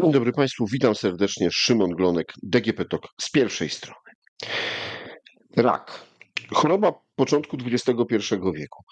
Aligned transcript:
Dzień 0.00 0.12
dobry 0.12 0.32
Państwu, 0.32 0.66
witam 0.66 0.94
serdecznie. 0.94 1.48
Szymon 1.50 1.90
Glonek, 1.90 2.32
DGP 2.42 2.84
TOK 2.84 3.08
z 3.20 3.30
pierwszej 3.30 3.70
strony. 3.70 4.10
Rak. 5.56 6.06
Choroba 6.52 6.92
początku 7.14 7.56
XXI 7.66 8.16
wieku. 8.54 8.82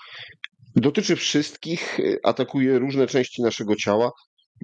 Dotyczy 0.76 1.16
wszystkich, 1.16 1.98
atakuje 2.24 2.78
różne 2.78 3.06
części 3.06 3.42
naszego 3.42 3.76
ciała. 3.76 4.10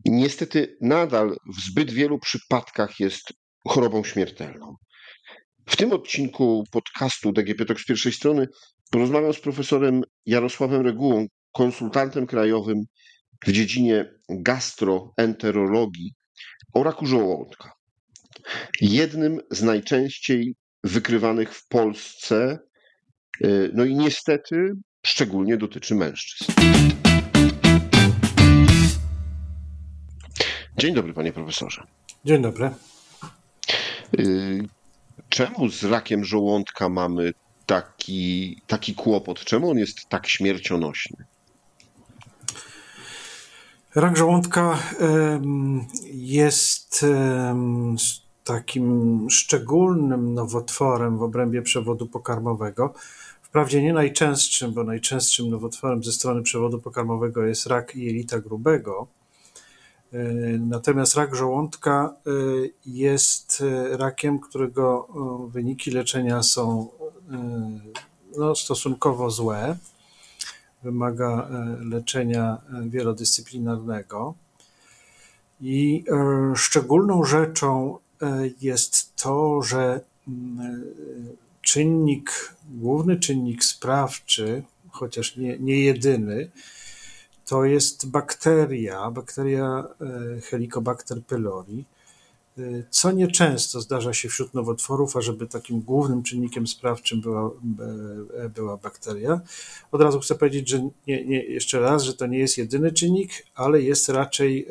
Niestety 0.04 0.76
nadal 0.80 1.36
w 1.56 1.60
zbyt 1.60 1.90
wielu 1.90 2.18
przypadkach 2.18 3.00
jest 3.00 3.32
chorobą 3.68 4.04
śmiertelną. 4.04 4.74
W 5.68 5.76
tym 5.76 5.92
odcinku 5.92 6.64
podcastu 6.70 7.32
DGP 7.32 7.64
TOK 7.64 7.80
z 7.80 7.84
pierwszej 7.84 8.12
strony 8.12 8.48
porozmawiam 8.90 9.32
z 9.32 9.40
profesorem 9.40 10.02
Jarosławem 10.26 10.82
Regułą, 10.82 11.26
konsultantem 11.52 12.26
krajowym 12.26 12.82
w 13.46 13.52
dziedzinie 13.52 14.14
gastroenterologii 14.28 16.15
o 16.76 16.82
raku 16.82 17.06
żołądka. 17.06 17.72
Jednym 18.80 19.40
z 19.50 19.62
najczęściej 19.62 20.54
wykrywanych 20.84 21.54
w 21.54 21.68
Polsce, 21.68 22.58
y, 23.44 23.70
no 23.74 23.84
i 23.84 23.94
niestety 23.94 24.72
szczególnie 25.06 25.56
dotyczy 25.56 25.94
mężczyzn. 25.94 26.52
Dzień 30.78 30.94
dobry, 30.94 31.14
panie 31.14 31.32
profesorze. 31.32 31.82
Dzień 32.24 32.42
dobry. 32.42 32.70
Y, 34.18 34.68
czemu 35.28 35.68
z 35.68 35.84
rakiem 35.84 36.24
żołądka 36.24 36.88
mamy 36.88 37.32
taki, 37.66 38.60
taki 38.66 38.94
kłopot? 38.94 39.44
Czemu 39.44 39.70
on 39.70 39.78
jest 39.78 40.08
tak 40.08 40.26
śmiercionośny? 40.26 41.24
Rak 43.96 44.16
żołądka 44.16 44.78
jest 46.12 47.06
takim 48.44 49.26
szczególnym 49.30 50.34
nowotworem 50.34 51.18
w 51.18 51.22
obrębie 51.22 51.62
przewodu 51.62 52.06
pokarmowego. 52.06 52.94
Wprawdzie 53.42 53.82
nie 53.82 53.92
najczęstszym, 53.92 54.72
bo 54.72 54.84
najczęstszym 54.84 55.50
nowotworem 55.50 56.04
ze 56.04 56.12
strony 56.12 56.42
przewodu 56.42 56.80
pokarmowego 56.80 57.44
jest 57.44 57.66
rak 57.66 57.96
jelita 57.96 58.40
grubego. 58.40 59.06
E, 60.12 60.18
natomiast 60.58 61.14
rak 61.14 61.34
żołądka 61.34 62.16
e, 62.26 62.30
jest 62.86 63.62
e, 63.62 63.96
rakiem, 63.96 64.38
którego 64.38 65.08
wyniki 65.48 65.90
leczenia 65.90 66.42
są 66.42 66.88
no, 68.36 68.54
stosunkowo 68.54 69.30
złe 69.30 69.76
wymaga 70.82 71.48
e, 71.48 71.84
leczenia 71.84 72.58
e, 72.72 72.88
wielodyscyplinarnego. 72.88 74.34
I 75.60 76.04
e, 76.08 76.56
szczególną 76.56 77.24
rzeczą 77.24 77.98
jest 78.60 79.16
to, 79.16 79.62
że 79.62 80.00
mm, 80.28 80.84
czynnik, 81.62 82.54
główny 82.70 83.16
czynnik 83.16 83.64
sprawczy, 83.64 84.62
chociaż 84.90 85.36
nie, 85.36 85.58
nie 85.58 85.80
jedyny, 85.80 86.50
to 87.46 87.64
jest 87.64 88.10
bakteria, 88.10 89.10
bakteria 89.10 89.84
Helicobacter 90.50 91.22
pylori, 91.22 91.84
co 92.90 93.12
nieczęsto 93.12 93.80
zdarza 93.80 94.12
się 94.12 94.28
wśród 94.28 94.54
nowotworów, 94.54 95.16
ażeby 95.16 95.46
takim 95.46 95.80
głównym 95.80 96.22
czynnikiem 96.22 96.66
sprawczym 96.66 97.20
była, 97.20 97.50
e, 98.34 98.48
była 98.48 98.76
bakteria. 98.76 99.40
Od 99.92 100.02
razu 100.02 100.20
chcę 100.20 100.34
powiedzieć, 100.34 100.68
że 100.68 100.78
nie, 101.06 101.24
nie, 101.24 101.44
jeszcze 101.44 101.80
raz, 101.80 102.02
że 102.02 102.14
to 102.14 102.26
nie 102.26 102.38
jest 102.38 102.58
jedyny 102.58 102.92
czynnik, 102.92 103.46
ale 103.54 103.82
jest 103.82 104.08
raczej 104.08 104.66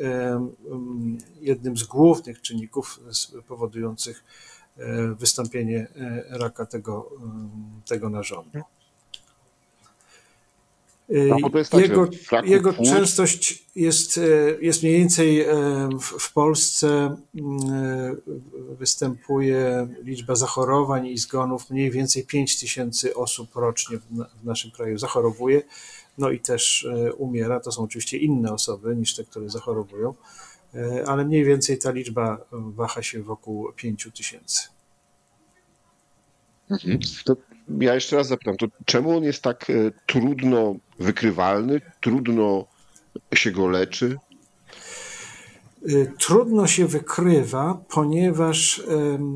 jednym 1.40 1.76
z 1.76 1.82
głównych 1.82 2.40
czynników 2.40 3.00
powodujących 3.48 4.24
e, 4.76 5.14
wystąpienie 5.14 5.86
e, 5.96 6.38
raka 6.38 6.66
tego, 6.66 7.10
tego 7.86 8.10
narządu. 8.10 8.60
No, 11.08 11.50
tak, 11.70 11.80
jego, 11.80 12.08
jego 12.44 12.72
częstość 12.72 13.64
jest, 13.76 14.18
e, 14.18 14.22
jest 14.60 14.82
mniej 14.82 14.98
więcej 14.98 15.40
e, 15.40 15.54
w, 16.00 16.04
w 16.04 16.32
Polsce 16.32 17.16
występuje 18.78 19.88
liczba 20.02 20.34
zachorowań 20.34 21.06
i 21.06 21.18
zgonów 21.18 21.70
mniej 21.70 21.90
więcej 21.90 22.26
5 22.26 22.60
tysięcy 22.60 23.14
osób 23.14 23.56
rocznie 23.56 23.98
w, 23.98 24.02
w 24.42 24.44
naszym 24.44 24.70
kraju 24.70 24.98
zachorowuje, 24.98 25.62
no 26.18 26.30
i 26.30 26.40
też 26.40 26.88
umiera. 27.16 27.60
To 27.60 27.72
są 27.72 27.82
oczywiście 27.82 28.18
inne 28.18 28.52
osoby 28.52 28.96
niż 28.96 29.14
te, 29.14 29.24
które 29.24 29.50
zachorowują, 29.50 30.14
ale 31.06 31.24
mniej 31.24 31.44
więcej 31.44 31.78
ta 31.78 31.90
liczba 31.90 32.38
waha 32.52 33.02
się 33.02 33.22
wokół 33.22 33.72
5 33.76 34.08
tysięcy. 34.14 34.75
Mhm. 36.70 36.98
To 37.24 37.36
ja 37.80 37.94
jeszcze 37.94 38.16
raz 38.16 38.28
zapytam, 38.28 38.56
to 38.56 38.66
czemu 38.84 39.16
on 39.16 39.24
jest 39.24 39.42
tak 39.42 39.72
trudno 40.06 40.76
wykrywalny, 40.98 41.80
trudno 42.00 42.66
się 43.34 43.50
go 43.50 43.66
leczy? 43.66 44.16
Y, 45.88 46.12
trudno 46.18 46.66
się 46.66 46.86
wykrywa, 46.86 47.80
ponieważ 47.88 48.82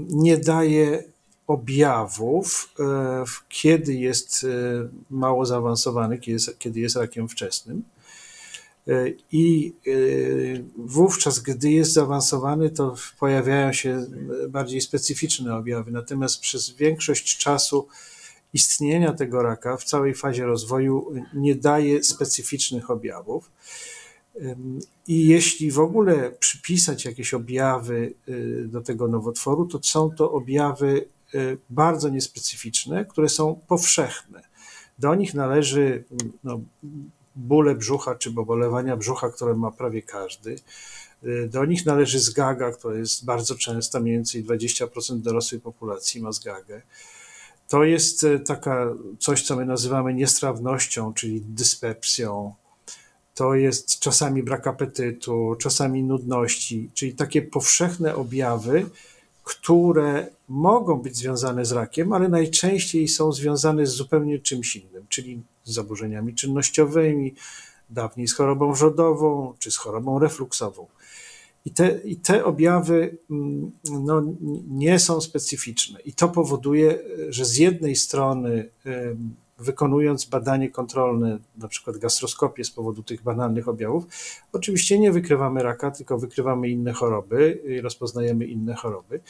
nie 0.08 0.38
daje 0.38 1.02
objawów, 1.50 2.74
e, 2.80 3.24
kiedy 3.48 3.94
jest 3.94 4.44
e, 4.44 4.88
mało 5.10 5.46
zaawansowany, 5.46 6.18
kiedy 6.18 6.32
jest, 6.32 6.58
kiedy 6.58 6.80
jest 6.80 6.96
rakiem 6.96 7.28
wczesnym. 7.28 7.82
I 9.32 9.74
wówczas, 10.76 11.38
gdy 11.38 11.70
jest 11.70 11.92
zaawansowany, 11.92 12.70
to 12.70 12.94
pojawiają 13.18 13.72
się 13.72 14.06
bardziej 14.48 14.80
specyficzne 14.80 15.56
objawy. 15.56 15.90
Natomiast 15.90 16.40
przez 16.40 16.70
większość 16.70 17.38
czasu 17.38 17.88
istnienia 18.54 19.12
tego 19.12 19.42
raka 19.42 19.76
w 19.76 19.84
całej 19.84 20.14
fazie 20.14 20.46
rozwoju 20.46 21.12
nie 21.34 21.54
daje 21.54 22.02
specyficznych 22.02 22.90
objawów. 22.90 23.50
I 25.06 25.26
jeśli 25.26 25.70
w 25.70 25.78
ogóle 25.78 26.30
przypisać 26.30 27.04
jakieś 27.04 27.34
objawy 27.34 28.14
y, 28.28 28.64
do 28.68 28.80
tego 28.80 29.08
nowotworu, 29.08 29.66
to 29.66 29.80
są 29.82 30.10
to 30.10 30.32
objawy 30.32 31.08
y, 31.34 31.58
bardzo 31.70 32.08
niespecyficzne, 32.08 33.04
które 33.04 33.28
są 33.28 33.60
powszechne. 33.68 34.42
Do 34.98 35.14
nich 35.14 35.34
należy 35.34 36.04
no, 36.44 36.60
bóle 37.40 37.74
brzucha 37.74 38.14
czy 38.14 38.32
pobolewania 38.32 38.96
brzucha, 38.96 39.30
które 39.30 39.54
ma 39.54 39.70
prawie 39.70 40.02
każdy. 40.02 40.56
Y, 41.24 41.48
do 41.52 41.64
nich 41.64 41.86
należy 41.86 42.20
zgaga, 42.20 42.72
która 42.72 42.98
jest 42.98 43.24
bardzo 43.24 43.54
częsta, 43.54 44.00
mniej 44.00 44.14
więcej 44.14 44.44
20% 44.44 45.20
dorosłej 45.20 45.60
populacji 45.60 46.22
ma 46.22 46.32
zgagę. 46.32 46.82
To 47.68 47.84
jest 47.84 48.24
e, 48.24 48.38
taka 48.38 48.94
coś, 49.18 49.42
co 49.42 49.56
my 49.56 49.66
nazywamy 49.66 50.14
niestrawnością, 50.14 51.14
czyli 51.14 51.40
dyspepsją. 51.40 52.54
To 53.34 53.54
jest 53.54 53.98
czasami 53.98 54.42
brak 54.42 54.66
apetytu, 54.66 55.56
czasami 55.60 56.02
nudności, 56.02 56.90
czyli 56.94 57.14
takie 57.14 57.42
powszechne 57.42 58.14
objawy, 58.14 58.86
które 59.50 60.26
mogą 60.48 60.96
być 60.96 61.16
związane 61.16 61.64
z 61.64 61.72
rakiem, 61.72 62.12
ale 62.12 62.28
najczęściej 62.28 63.08
są 63.08 63.32
związane 63.32 63.86
z 63.86 63.90
zupełnie 63.90 64.38
czymś 64.38 64.76
innym, 64.76 65.06
czyli 65.08 65.42
z 65.64 65.72
zaburzeniami 65.72 66.34
czynnościowymi, 66.34 67.34
dawniej 67.90 68.28
z 68.28 68.34
chorobą 68.34 68.72
wrzodową 68.72 69.54
czy 69.58 69.70
z 69.70 69.76
chorobą 69.76 70.18
refluksową. 70.18 70.86
I 71.64 71.70
te, 71.70 72.00
I 72.04 72.16
te 72.16 72.44
objawy 72.44 73.18
mm, 73.30 73.70
no, 73.90 74.22
nie 74.68 74.98
są 74.98 75.20
specyficzne. 75.20 76.00
I 76.00 76.12
to 76.12 76.28
powoduje, 76.28 76.98
że 77.28 77.44
z 77.44 77.56
jednej 77.56 77.96
strony, 77.96 78.68
wykonując 79.60 80.24
badanie 80.24 80.70
kontrolne, 80.70 81.38
na 81.56 81.68
przykład 81.68 81.98
gastroskopię 81.98 82.64
z 82.64 82.70
powodu 82.70 83.02
tych 83.02 83.22
banalnych 83.22 83.68
objawów, 83.68 84.06
oczywiście 84.52 84.98
nie 84.98 85.12
wykrywamy 85.12 85.62
raka, 85.62 85.90
tylko 85.90 86.18
wykrywamy 86.18 86.68
inne 86.68 86.92
choroby 86.92 87.62
i 87.64 87.80
rozpoznajemy 87.80 88.46
inne 88.46 88.74
choroby. 88.74 89.20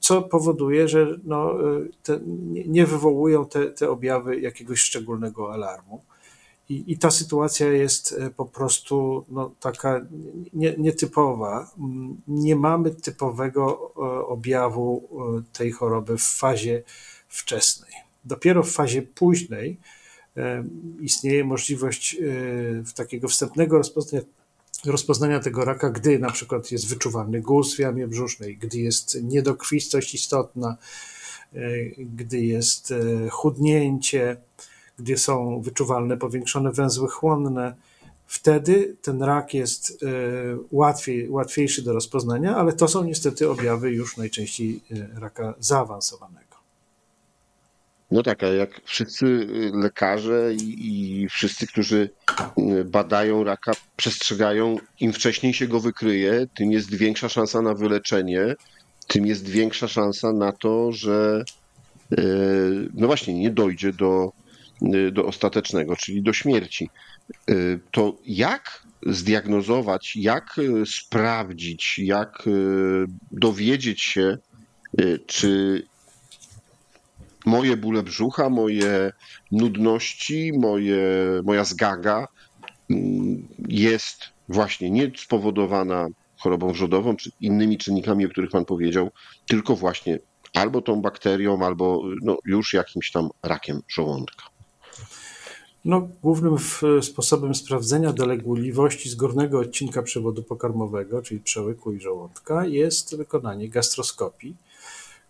Co 0.00 0.22
powoduje, 0.22 0.88
że 0.88 1.18
no, 1.24 1.54
te, 2.02 2.20
nie 2.66 2.86
wywołują 2.86 3.46
te, 3.46 3.66
te 3.66 3.90
objawy 3.90 4.40
jakiegoś 4.40 4.80
szczególnego 4.80 5.52
alarmu. 5.52 6.02
I, 6.68 6.92
I, 6.92 6.98
ta 6.98 7.10
sytuacja 7.10 7.72
jest 7.72 8.12
e, 8.12 8.30
po 8.30 8.44
prostu 8.44 9.24
no, 9.28 9.50
taka 9.60 10.00
nie, 10.52 10.74
nietypowa. 10.78 11.70
Nie 12.28 12.56
mamy 12.56 12.90
typowego 12.90 13.92
e, 13.96 14.00
objawu 14.26 15.08
e, 15.38 15.56
tej 15.58 15.72
choroby 15.72 16.18
w 16.18 16.22
fazie 16.22 16.82
wczesnej. 17.28 18.05
Dopiero 18.26 18.62
w 18.62 18.72
fazie 18.72 19.02
późnej 19.02 19.78
istnieje 21.00 21.44
możliwość 21.44 22.16
takiego 22.94 23.28
wstępnego 23.28 23.78
rozpoznania, 23.78 24.24
rozpoznania 24.84 25.40
tego 25.40 25.64
raka, 25.64 25.90
gdy 25.90 26.18
na 26.18 26.30
przykład 26.30 26.72
jest 26.72 26.88
wyczuwalny 26.88 27.40
guz 27.40 27.76
w 27.76 27.78
jamie 27.78 28.06
brzusznej, 28.06 28.56
gdy 28.56 28.78
jest 28.78 29.22
niedokrwistość 29.22 30.14
istotna, 30.14 30.76
gdy 31.98 32.40
jest 32.40 32.94
chudnięcie, 33.30 34.36
gdzie 34.98 35.18
są 35.18 35.60
wyczuwalne 35.60 36.16
powiększone 36.16 36.72
węzły 36.72 37.08
chłonne. 37.08 37.76
wtedy 38.26 38.96
ten 39.02 39.22
rak 39.22 39.54
jest 39.54 40.04
łatwiej, 40.70 41.28
łatwiejszy 41.30 41.82
do 41.82 41.92
rozpoznania, 41.92 42.56
ale 42.56 42.72
to 42.72 42.88
są 42.88 43.04
niestety 43.04 43.50
objawy 43.50 43.90
już 43.90 44.16
najczęściej 44.16 44.80
raka 45.14 45.54
zaawansowanego. 45.58 46.45
No 48.10 48.22
tak, 48.22 48.42
a 48.44 48.46
jak 48.46 48.80
wszyscy 48.84 49.26
y, 49.26 49.70
lekarze 49.74 50.54
i, 50.54 51.22
i, 51.22 51.28
wszyscy, 51.28 51.66
którzy 51.66 52.10
y, 52.58 52.84
badają 52.84 53.44
raka, 53.44 53.72
przestrzegają, 53.96 54.76
im 55.00 55.12
wcześniej 55.12 55.54
się 55.54 55.68
go 55.68 55.80
wykryje, 55.80 56.46
tym 56.54 56.72
jest 56.72 56.94
większa 56.94 57.28
szansa 57.28 57.62
na 57.62 57.74
wyleczenie, 57.74 58.54
tym 59.06 59.26
jest 59.26 59.48
większa 59.48 59.88
szansa 59.88 60.32
na 60.32 60.52
to, 60.52 60.92
że 60.92 61.44
y, 62.12 62.88
no 62.94 63.06
właśnie 63.06 63.34
nie 63.34 63.50
dojdzie 63.50 63.92
do, 63.92 64.32
do 65.12 65.26
ostatecznego, 65.26 65.96
czyli 65.96 66.22
do 66.22 66.32
śmierci. 66.32 66.90
To 67.90 68.16
jak 68.26 68.82
zdiagnozować, 69.06 70.16
jak 70.16 70.56
sprawdzić, 70.86 71.98
jak 71.98 72.42
dowiedzieć 73.30 74.02
się, 74.02 74.38
czy 75.26 75.82
moje 77.46 77.76
bóle 77.76 78.02
brzucha, 78.02 78.50
moje 78.50 79.12
nudności, 79.52 80.52
moje, 80.58 81.06
moja 81.44 81.64
zgaga 81.64 82.28
mm, 82.90 83.48
jest 83.68 84.18
właśnie 84.48 84.90
nie 84.90 85.12
spowodowana 85.16 86.08
chorobą 86.38 86.72
wrzodową 86.72 87.16
czy 87.16 87.30
innymi 87.40 87.78
czynnikami, 87.78 88.26
o 88.26 88.28
których 88.28 88.50
Pan 88.50 88.64
powiedział, 88.64 89.10
tylko 89.46 89.76
właśnie 89.76 90.18
albo 90.54 90.82
tą 90.82 91.00
bakterią, 91.00 91.62
albo 91.62 92.02
no, 92.22 92.38
już 92.44 92.74
jakimś 92.74 93.10
tam 93.10 93.28
rakiem 93.42 93.80
żołądka. 93.88 94.44
No, 95.84 96.08
głównym 96.22 96.56
sposobem 97.02 97.54
sprawdzenia 97.54 98.12
dolegliwości 98.12 99.08
z 99.08 99.14
górnego 99.14 99.58
odcinka 99.58 100.02
przewodu 100.02 100.42
pokarmowego, 100.42 101.22
czyli 101.22 101.40
przełyku 101.40 101.92
i 101.92 102.00
żołądka, 102.00 102.66
jest 102.66 103.16
wykonanie 103.16 103.68
gastroskopii 103.68 104.56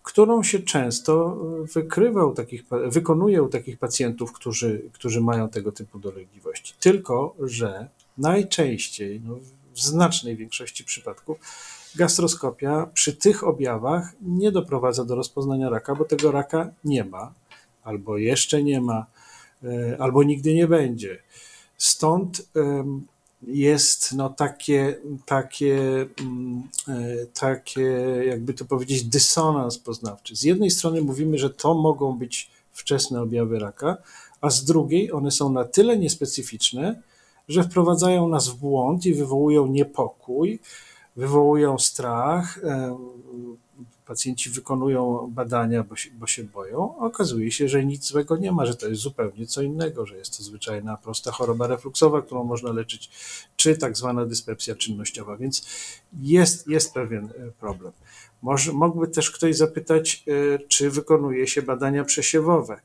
którą 0.06 0.42
się 0.42 0.58
często 0.58 1.36
wykrywa 1.74 2.24
u 2.24 2.34
takich, 2.34 2.64
wykonuje 2.86 3.42
u 3.42 3.48
takich 3.48 3.78
pacjentów, 3.78 4.32
którzy, 4.32 4.82
którzy 4.92 5.20
mają 5.20 5.48
tego 5.48 5.72
typu 5.72 5.98
dolegliwości. 5.98 6.74
Tylko, 6.80 7.34
że 7.40 7.88
najczęściej, 8.18 9.20
no 9.24 9.34
w 9.72 9.80
znacznej 9.80 10.36
większości 10.36 10.84
przypadków, 10.84 11.38
gastroskopia 11.96 12.86
przy 12.94 13.16
tych 13.16 13.44
objawach 13.44 14.12
nie 14.20 14.52
doprowadza 14.52 15.04
do 15.04 15.14
rozpoznania 15.14 15.70
raka, 15.70 15.94
bo 15.94 16.04
tego 16.04 16.30
raka 16.32 16.70
nie 16.84 17.04
ma, 17.04 17.34
albo 17.84 18.18
jeszcze 18.18 18.62
nie 18.62 18.80
ma, 18.80 19.06
e, 19.64 19.96
albo 20.00 20.22
nigdy 20.22 20.54
nie 20.54 20.68
będzie. 20.68 21.18
Stąd 21.76 22.48
jest 23.42 24.14
no 24.14 24.30
takie, 24.30 24.96
takie, 25.26 26.06
mm, 26.20 26.62
e, 26.88 27.26
takie, 27.26 27.82
jakby 28.26 28.54
to 28.54 28.64
powiedzieć, 28.64 29.04
dysonans 29.04 29.78
poznawczy. 29.78 30.36
Z 30.36 30.42
jednej 30.42 30.70
strony 30.70 31.02
mówimy, 31.02 31.38
że 31.38 31.50
to 31.50 31.74
mogą 31.74 32.18
być 32.18 32.50
wczesne 32.72 33.22
objawy 33.22 33.58
raka, 33.58 33.96
a 34.40 34.50
z 34.50 34.64
drugiej 34.64 35.12
one 35.12 35.30
są 35.30 35.52
na 35.52 35.64
tyle 35.64 35.98
niespecyficzne, 35.98 37.02
że 37.48 37.64
wprowadzają 37.64 38.28
nas 38.28 38.48
w 38.48 38.56
błąd 38.56 39.06
i 39.06 39.14
wywołują 39.14 39.66
niepokój, 39.66 40.60
wywołują 41.16 41.78
strach, 41.78 42.58
pacjenci 44.06 44.50
wykonują 44.50 45.30
badania, 45.30 45.82
bo 45.82 45.96
się, 45.96 46.10
bo 46.10 46.26
się 46.26 46.44
boją, 46.44 46.98
okazuje 46.98 47.50
się, 47.50 47.68
że 47.68 47.84
nic 47.84 48.06
złego 48.06 48.36
nie 48.36 48.52
ma, 48.52 48.66
że 48.66 48.76
to 48.76 48.88
jest 48.88 49.02
zupełnie 49.02 49.46
co 49.46 49.62
innego, 49.62 50.06
że 50.06 50.16
jest 50.16 50.36
to 50.36 50.42
zwyczajna, 50.42 50.96
prosta 50.96 51.32
choroba 51.32 51.66
refluksowa, 51.66 52.22
którą 52.22 52.44
można 52.44 52.72
leczyć, 52.72 53.10
czy 53.56 53.76
tak 53.76 53.96
zwana 53.96 54.26
dyspepsja 54.26 54.74
czynnościowa, 54.74 55.36
więc 55.36 55.66
jest, 56.22 56.68
jest 56.68 56.94
pewien 56.94 57.24
e, 57.24 57.50
problem. 57.60 57.92
Może, 58.42 58.72
mógłby 58.72 59.08
też 59.08 59.30
ktoś 59.30 59.56
zapytać, 59.56 60.24
e, 60.54 60.58
czy 60.58 60.90
wykonuje 60.90 61.46
się 61.46 61.62
badania 61.62 62.04
przesiewowe, 62.04 62.80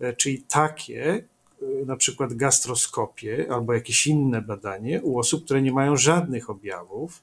e, 0.00 0.12
czyli 0.12 0.42
takie, 0.42 1.24
na 1.86 1.96
przykład 1.96 2.34
gastroskopię 2.34 3.46
albo 3.50 3.74
jakieś 3.74 4.06
inne 4.06 4.42
badanie 4.42 5.02
u 5.02 5.18
osób, 5.18 5.44
które 5.44 5.62
nie 5.62 5.72
mają 5.72 5.96
żadnych 5.96 6.50
objawów, 6.50 7.22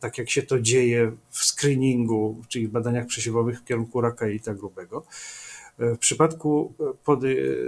tak 0.00 0.18
jak 0.18 0.30
się 0.30 0.42
to 0.42 0.60
dzieje 0.60 1.12
w 1.30 1.44
screeningu, 1.44 2.36
czyli 2.48 2.68
w 2.68 2.70
badaniach 2.70 3.06
przesiewowych 3.06 3.60
w 3.60 3.64
kierunku 3.64 4.00
raka 4.00 4.26
jelita 4.26 4.54
grubego. 4.54 5.04
E, 5.78 5.94
w 5.94 5.98
przypadku 5.98 6.72
e, 6.80 6.84
pody, 7.04 7.58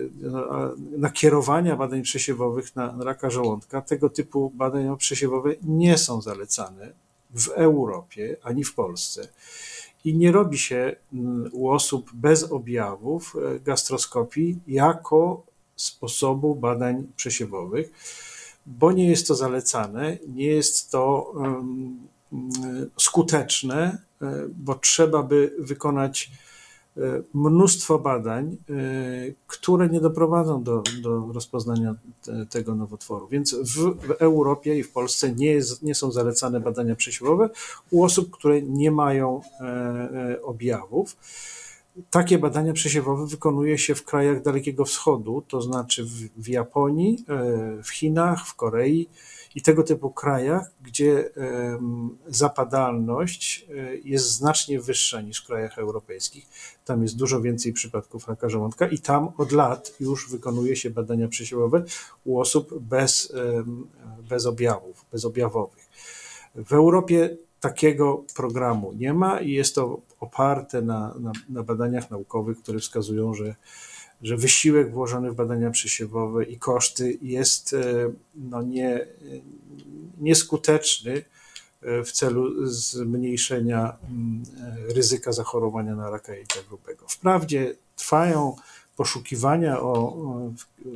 nakierowania 0.99 1.77
badań 1.77 2.03
przesiewowych 2.03 2.77
na 2.77 2.97
raka 3.05 3.31
żołądka, 3.31 3.83
tego 3.83 4.11
typu 4.11 4.53
badania 4.55 4.97
przesiewowe 4.97 5.55
nie 5.63 5.99
są 5.99 6.23
zalecane 6.23 6.93
w 7.35 7.49
Europie 7.49 8.37
ani 8.43 8.65
w 8.65 8.75
Polsce. 8.75 9.29
I 10.05 10.15
nie 10.15 10.33
robi 10.33 10.59
się 10.59 10.97
mm, 11.13 11.51
u 11.53 11.71
osób 11.71 12.11
bez 12.15 12.53
objawów 12.53 13.37
gastroskopii 13.65 14.59
jako 14.67 15.43
sposobu 15.77 16.55
badań 16.55 17.07
przesiewowych 17.17 17.93
bo 18.67 18.93
nie 18.93 19.11
jest 19.11 19.29
to 19.29 19.35
zalecane, 19.35 20.19
nie 20.29 20.47
jest 20.47 20.91
to 20.91 21.33
skuteczne, 22.99 23.99
e, 24.23 24.49
bo 24.57 24.75
trzeba 24.75 25.23
by 25.23 25.55
wykonać 25.59 26.31
e, 26.97 27.01
mnóstwo 27.35 27.99
badań, 27.99 28.57
e, 28.71 28.75
które 29.47 29.89
nie 29.89 30.01
doprowadzą 30.01 30.63
do, 30.63 30.83
do 31.03 31.33
rozpoznania 31.33 31.95
te, 32.23 32.47
tego 32.47 32.75
nowotworu. 32.75 33.29
Więc 33.29 33.55
w, 33.55 33.77
w, 33.77 34.11
Europie 34.11 34.79
i 34.79 34.83
w 34.83 34.93
Polsce 34.93 35.33
nie, 35.33 35.47
jest, 35.47 35.83
nie 35.83 35.95
są 35.95 36.13
zalecane 36.13 36.61
badania 36.61 36.95
przesiłowe 36.95 37.51
u 37.91 38.05
osób, 38.05 38.31
które 38.31 38.63
nie 38.63 38.91
mają 38.91 39.41
objawów. 40.43 41.17
Takie 42.11 42.39
badania 42.39 42.73
przesiewowe 42.73 43.27
wykonuje 43.27 43.79
się 43.79 43.95
w 43.95 44.05
krajach 44.05 44.43
Dalekiego 44.43 44.85
Wschodu, 44.85 45.43
to 45.49 45.63
znaczy 45.63 46.05
w, 46.37 46.49
Japonii, 46.49 47.25
e, 47.29 47.83
w 47.83 47.89
Chinach, 47.89 48.47
w 48.47 48.55
Korei 48.55 49.09
i 49.55 49.63
tego 49.63 49.83
typu 49.83 50.11
krajach, 50.11 50.71
gdzie 50.83 51.31
zapadalność 52.27 53.67
e, 53.69 53.97
jest 53.97 54.31
znacznie 54.31 54.81
wyższa 54.81 55.21
niż 55.21 55.43
w 55.43 55.47
krajach 55.47 55.79
europejskich. 55.79 56.47
Tam 56.85 57.03
jest 57.03 57.17
dużo 57.17 57.41
więcej 57.41 57.73
przypadków 57.73 58.29
raka 58.29 58.49
żołądka 58.49 58.89
i 58.89 58.99
tam 58.99 59.29
od 59.37 59.53
lat 59.53 59.95
już 60.01 60.31
wykonuje 60.31 60.77
się 60.77 60.91
badania 60.91 61.29
przesiewowe 61.29 61.85
u 62.25 62.41
osób 62.41 62.79
bez, 62.79 63.33
bez 64.29 64.47
objawów, 64.47 65.07
bezobjawowych. 65.13 65.89
W 66.55 66.73
Europie 66.73 67.37
takiego 67.65 68.25
programu 68.37 68.93
nie 68.93 69.15
ma 69.15 69.41
i 69.41 69.51
jest 69.51 69.75
to 69.75 70.01
oparte 70.21 70.83
na, 70.83 71.15
na, 71.21 71.33
na 71.49 71.63
badaniach 71.63 72.11
naukowych, 72.11 72.59
które 72.59 72.79
wskazują, 72.79 73.35
że, 73.35 73.55
że 74.23 74.37
wysiłek 74.37 74.93
włożony 74.93 75.31
w 75.31 75.35
badania 75.35 75.71
przesiewowe 75.71 76.45
i 76.45 76.59
koszty 76.59 77.19
jest 77.23 77.73
e, 77.73 78.13
no 78.35 78.63
nie, 78.63 79.07
nieskuteczny 80.21 81.13
e, 81.83 82.05
w 82.05 82.13
celu 82.13 82.67
zmniejszenia 82.67 83.97
mm, 84.11 84.43
e, 84.91 84.95
ryzyka 84.95 85.33
zachorowania 85.33 85.97
na 85.97 86.11
raka 86.11 86.33
jelita 86.35 86.61
grubego. 86.69 87.07
Wprawdzie 87.09 87.75
trwają 87.97 88.57
poszukiwania 88.97 89.81
o, 89.81 90.17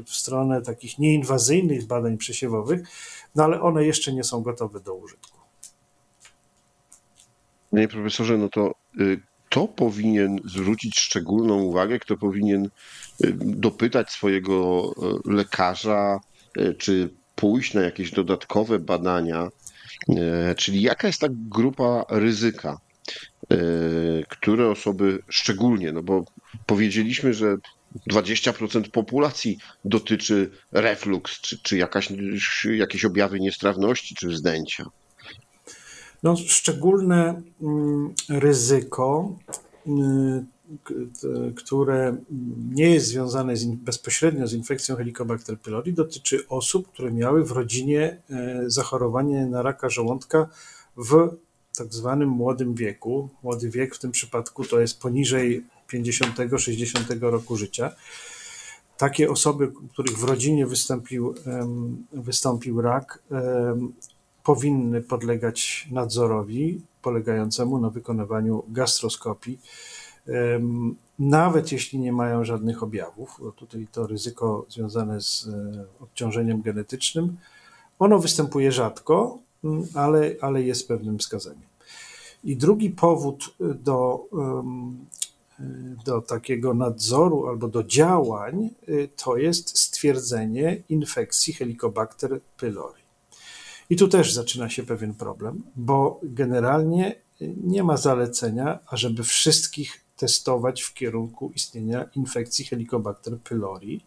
w 0.07 0.11
stronę 0.11 0.63
takich 0.63 0.99
nieinwazyjnych 0.99 1.87
badań 1.87 2.17
przesiewowych, 2.17 2.81
no 3.35 3.45
ale 3.45 3.61
one 3.61 3.87
jeszcze 3.87 4.13
nie 4.13 4.25
są 4.25 4.43
gotowe 4.43 4.81
do 4.81 4.95
użytku. 4.95 5.38
Panie 7.71 7.89
profesorze, 7.89 8.39
no 8.39 8.49
to 8.49 8.75
y, 9.01 9.21
kto 9.51 9.69
powinien 9.69 10.39
zwrócić 10.45 10.99
szczególną 10.99 11.63
uwagę, 11.63 11.99
kto 11.99 12.17
powinien 12.17 12.65
y, 12.65 13.37
dopytać 13.41 14.11
swojego 14.11 14.91
y, 15.27 15.33
lekarza, 15.33 16.21
czy 16.79 17.11
pójść 17.35 17.75
na 17.75 17.83
jakieś 17.83 18.11
dodatkowe 18.11 18.79
badania, 18.79 19.49
czyli 20.57 20.83
jaka 20.83 21.07
jest 21.07 21.21
ta 21.21 21.27
grupa 21.31 22.05
ryzyka, 22.11 22.79
które 24.29 24.71
osoby 24.71 25.19
szczególnie, 25.29 25.93
no 25.93 26.03
bo 26.03 26.25
powiedzieliśmy, 26.67 27.35
że 27.35 27.57
20% 28.11 28.91
populacji 28.91 29.59
dotyczy 29.85 30.51
reflux, 30.73 31.41
czy, 31.41 31.63
czy 31.63 31.77
jakaś, 31.77 32.09
jakieś 32.77 33.05
objawy 33.05 33.41
niestrawności, 33.41 34.15
czy 34.15 34.29
wzdęcia. 34.29 34.85
No, 36.23 36.37
szczególne 36.37 37.43
mm, 37.61 38.15
ryzyko, 38.29 39.37
mm, 39.87 40.47
które 41.57 42.17
nie 42.75 42.91
jest 42.91 43.07
związane 43.07 43.57
z, 43.57 43.65
bezpośrednio 43.65 44.47
z 44.47 44.53
infekcją 44.53 44.97
Helicobacter 44.97 45.61
pylori, 45.61 45.93
dotyczy 45.93 46.49
osób, 46.49 46.89
które 46.93 47.11
miały 47.13 47.45
w 47.45 47.51
rodzinie 47.51 48.23
e, 48.31 48.63
zachorowanie 48.67 49.47
na 49.47 49.63
raka 49.63 49.91
żołądka 49.91 50.49
w 50.97 51.37
tak 51.77 51.95
zwanym 51.95 52.29
młodym 52.29 52.75
wieku. 52.75 53.29
Młody 53.43 53.71
wiek 53.71 53.95
w 53.95 53.99
tym 53.99 54.11
przypadku 54.13 54.65
to 54.65 54.81
jest 54.81 55.01
poniżej 55.01 55.65
50-60 55.93 57.21
roku 57.21 57.57
życia. 57.57 57.93
takie 58.97 59.31
osoby, 59.31 59.73
których 59.93 60.19
w 60.19 60.25
rodzinie 60.25 60.67
wystąpił, 60.67 61.35
wystąpił 62.13 62.81
rak, 62.81 63.23
powinny 64.49 65.03
podlegać 65.03 65.89
nadzorowi 65.91 66.81
polegającemu 67.03 67.79
na 67.79 67.91
wykonywaniu 67.91 68.63
gastroskopii, 68.69 69.59
nawet 71.19 71.73
jeśli 71.73 71.99
nie 71.99 72.13
mają 72.13 72.45
żadnych 72.45 72.83
objawów. 72.83 73.41
Tutaj 73.57 73.87
to 73.93 74.07
ryzyko 74.07 74.67
związane 74.69 75.21
z 75.21 75.49
e, 75.49 75.85
obciążeniem 76.01 76.63
genetycznym, 76.63 77.37
ono 77.99 78.19
występuje 78.19 78.73
rzadko, 78.73 79.39
ale, 79.95 80.35
ale 80.41 80.63
jest 80.63 80.89
pewnym 80.89 81.19
wskazaniem. 81.19 81.69
I 82.45 82.57
drugi 82.57 82.91
powód 82.91 83.55
do, 83.61 84.25
do 86.05 86.21
takiego 86.21 86.75
nadzoru 86.75 87.47
albo 87.49 87.69
do 87.69 87.85
działań 87.85 88.71
to 89.25 89.37
jest 89.37 89.79
stwierdzenie 89.79 90.83
infekcji 90.89 91.53
Helicobacter 91.53 92.41
pylori. 92.57 92.98
I 93.91 93.97
tu 93.97 94.09
też 94.09 94.33
zaczyna 94.33 94.69
się 94.69 94.83
pewien 94.83 95.15
problem, 95.15 95.63
bo 95.77 96.21
generalnie 96.23 97.15
nie 97.65 97.83
ma 97.83 97.97
zalecenia, 97.97 98.79
ażeby 98.87 99.23
wszystkich 99.23 100.01
testować 100.17 100.83
w 100.83 100.95
kierunku 100.95 101.53
istnienia 101.55 102.05
infekcji 102.15 102.65
Helicobacter 102.65 103.39
pylori. 103.39 104.01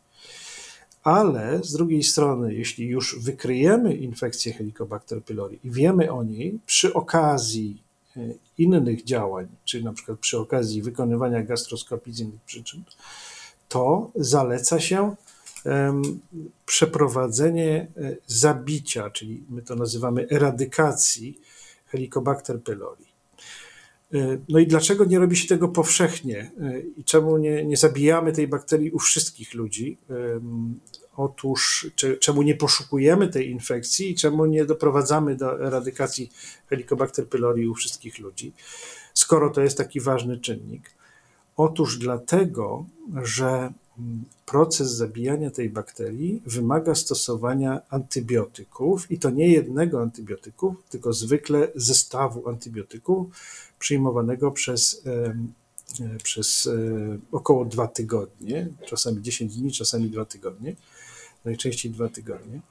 Ale 1.03 1.63
z 1.63 1.73
drugiej 1.73 2.03
strony, 2.03 2.53
jeśli 2.53 2.87
już 2.87 3.19
wykryjemy 3.19 3.95
infekcję 3.95 4.53
Helicobacter 4.53 5.23
pylori 5.23 5.59
i 5.63 5.71
wiemy 5.71 6.11
o 6.11 6.23
niej 6.23 6.59
przy 6.65 6.93
okazji 6.93 7.83
e, 8.17 8.19
innych 8.57 9.03
działań, 9.03 9.47
czy 9.65 9.83
na 9.83 9.93
przykład 9.93 10.19
przy 10.19 10.39
okazji 10.39 10.81
wykonywania 10.81 11.43
gastroskopii 11.43 12.13
z 12.13 12.19
innych 12.19 12.41
przyczyn, 12.41 12.83
to 13.69 14.11
zaleca 14.15 14.79
się 14.79 15.15
przeprowadzenie 16.65 17.87
e, 17.97 18.15
zabicia, 18.27 19.09
czyli 19.09 19.43
my 19.49 19.61
to 19.61 19.75
nazywamy 19.75 20.27
eradykacji 20.29 21.39
Helicobacter 21.85 22.63
pylori. 22.63 23.05
E, 24.13 24.37
no 24.49 24.59
i 24.59 24.67
dlaczego 24.67 25.05
nie 25.05 25.19
robi 25.19 25.35
się 25.35 25.47
tego 25.47 25.67
powszechnie 25.67 26.51
e, 26.61 26.79
i 26.79 27.03
czemu 27.03 27.37
nie, 27.37 27.65
nie 27.65 27.77
zabijamy 27.77 28.31
tej 28.31 28.47
bakterii 28.47 28.91
u 28.91 28.99
wszystkich 28.99 29.53
ludzi? 29.53 29.97
Otóż 31.15 31.91
czemu 32.19 32.41
nie 32.41 32.55
poszukujemy 32.55 33.27
tej 33.27 33.49
infekcji 33.49 34.11
i 34.11 34.15
czemu 34.15 34.45
nie 34.45 34.65
doprowadzamy 34.65 35.35
do 35.35 35.67
eradykacji 35.67 36.31
Helicobacter 36.67 37.27
pylori 37.27 37.67
u 37.67 37.75
wszystkich 37.75 38.19
ludzi, 38.19 38.53
skoro 39.13 39.49
to 39.49 39.61
jest 39.61 39.77
taki 39.77 40.01
ważny 40.01 40.37
czynnik? 40.37 40.91
Otóż 41.57 41.97
dlatego, 41.97 42.85
że 43.23 43.73
proces 44.51 44.91
zabijania 44.91 45.51
tej 45.51 45.69
bakterii 45.69 46.41
wymaga 46.45 46.95
stosowania 46.95 47.81
antybiotyków 47.89 49.11
i 49.11 49.19
to 49.19 49.29
nie 49.29 49.47
jednego 49.47 50.01
antybiotyku, 50.01 50.75
tylko 50.89 51.13
zwykle 51.13 51.67
zestawu 51.75 52.49
antybiotyków 52.49 53.27
przyjmowanego 53.79 54.51
przez, 54.51 55.03
e, 55.05 55.35
przez 56.23 56.67
e, 56.67 57.17
około 57.31 57.65
dwa 57.65 57.87
tygodnie, 57.87 58.67
czasami 58.85 59.21
10 59.21 59.57
dni, 59.57 59.71
czasami 59.71 60.09
dwa 60.09 60.25
tygodnie, 60.25 60.75
najczęściej 61.45 61.91
dwa 61.91 62.09
tygodnie. 62.09 62.61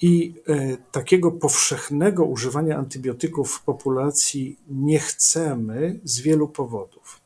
I 0.00 0.34
e, 0.46 0.76
takiego 0.92 1.30
powszechnego 1.30 2.24
używania 2.24 2.78
antybiotyków 2.78 3.52
w 3.52 3.62
populacji 3.62 4.56
nie 4.68 4.98
chcemy 4.98 6.00
z 6.04 6.20
wielu 6.20 6.48
powodów 6.48 7.19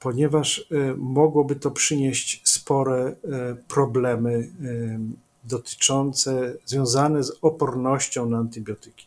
ponieważ 0.00 0.58
e, 0.70 0.94
mogłoby 0.96 1.56
to 1.56 1.70
przynieść 1.70 2.40
spore 2.44 3.16
e, 3.24 3.56
problemy 3.68 4.30
e, 4.32 4.98
dotyczące, 5.44 6.56
związane 6.64 7.24
z 7.24 7.32
opornością 7.42 8.28
na 8.28 8.38
antybiotyki. 8.38 9.06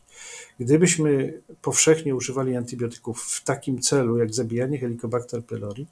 Gdybyśmy 0.60 1.42
powszechnie 1.62 2.16
używali 2.16 2.56
antybiotyków 2.56 3.24
w 3.24 3.44
takim 3.44 3.82
celu, 3.82 4.18
jak 4.18 4.34
zabijanie 4.34 4.78
Helicobacter 4.78 5.46
pylori, 5.46 5.88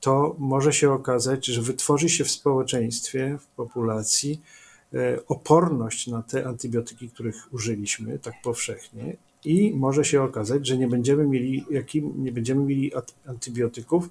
to 0.00 0.36
może 0.38 0.72
się 0.72 0.92
okazać, 0.92 1.46
że 1.46 1.62
wytworzy 1.62 2.08
się 2.08 2.24
w 2.24 2.30
społeczeństwie, 2.30 3.38
w 3.40 3.46
populacji 3.46 4.42
oporność 5.28 6.06
na 6.06 6.22
te 6.22 6.46
antybiotyki, 6.46 7.10
których 7.10 7.52
użyliśmy 7.52 8.18
tak 8.18 8.34
powszechnie 8.42 9.16
i 9.44 9.74
może 9.74 10.04
się 10.04 10.22
okazać, 10.22 10.66
że 10.66 10.78
nie 10.78 10.88
będziemy 10.88 11.26
mieli, 11.26 11.64
jakim, 11.70 12.24
nie 12.24 12.32
będziemy 12.32 12.64
mieli 12.64 12.92
antybiotyków, 13.26 14.08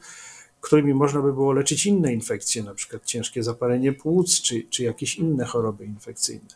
którymi 0.62 0.94
można 0.94 1.22
by 1.22 1.34
było 1.34 1.52
leczyć 1.52 1.86
inne 1.86 2.14
infekcje, 2.14 2.64
na 2.64 2.74
przykład 2.74 3.06
ciężkie 3.06 3.44
zapalenie 3.44 3.94
płuc 3.94 4.42
czy, 4.42 4.64
czy 4.70 4.84
jakieś 4.84 5.16
inne 5.16 5.46
choroby 5.46 5.86
infekcyjne. 5.86 6.50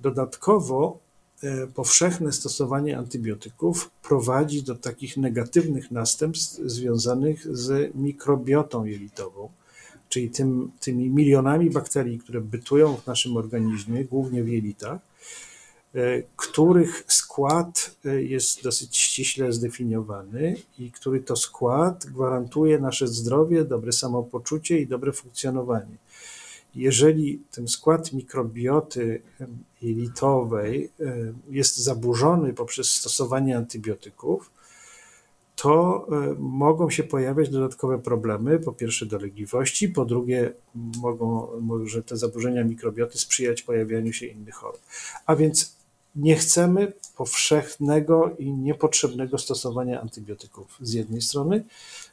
Dodatkowo 0.00 0.98
e, 1.42 1.66
powszechne 1.66 2.32
stosowanie 2.32 2.98
antybiotyków 2.98 3.90
prowadzi 4.02 4.62
do 4.62 4.74
takich 4.74 5.16
negatywnych 5.16 5.90
następstw 5.90 6.60
związanych 6.64 7.56
z 7.56 7.94
mikrobiotą 7.94 8.84
jelitową, 8.84 9.48
czyli 10.08 10.30
tym, 10.30 10.70
tymi 10.80 11.10
milionami 11.10 11.70
bakterii, 11.70 12.18
które 12.18 12.40
bytują 12.40 12.96
w 12.96 13.06
naszym 13.06 13.36
organizmie, 13.36 14.04
głównie 14.04 14.44
w 14.44 14.48
jelitach 14.48 14.98
których 16.36 17.04
skład 17.08 17.96
e, 18.04 18.22
jest 18.22 18.62
dosyć 18.62 18.96
ściśle 18.96 19.52
zdefiniowany 19.52 20.56
i 20.78 20.90
który 20.90 21.20
to 21.20 21.36
skład 21.36 22.06
gwarantuje 22.06 22.78
nasze 22.78 23.08
zdrowie, 23.08 23.64
dobre 23.64 23.92
samopoczucie 23.92 24.80
i 24.80 24.86
dobre 24.86 25.12
funkcjonowanie. 25.12 25.96
Jeżeli 26.74 27.42
ten 27.50 27.68
skład 27.68 28.12
mikrobioty 28.12 29.22
jelitowej 29.82 30.90
e, 31.00 31.32
jest 31.50 31.76
zaburzony 31.76 32.52
poprzez 32.52 32.90
stosowanie 32.90 33.56
antybiotyków, 33.56 34.50
to 35.56 36.06
mogą 36.38 36.90
się 36.90 37.04
pojawiać 37.04 37.48
dodatkowe 37.48 37.98
problemy. 37.98 38.58
Po 38.58 38.72
pierwsze, 38.72 39.06
dolegliwości, 39.06 39.88
po 39.88 40.04
drugie, 40.04 40.52
mogą, 40.74 41.48
może 41.60 42.02
te 42.02 42.16
zaburzenia 42.16 42.64
mikrobioty 42.64 43.18
sprzyjać 43.18 43.62
pojawianiu 43.62 44.12
się 44.12 44.26
innych 44.26 44.54
chorób. 44.54 44.80
A 45.26 45.36
więc 45.36 45.75
nie 46.16 46.36
chcemy 46.36 46.92
powszechnego 47.16 48.36
i 48.38 48.52
niepotrzebnego 48.52 49.38
stosowania 49.38 50.00
antybiotyków 50.00 50.78
z 50.80 50.92
jednej 50.92 51.22
strony. 51.22 51.64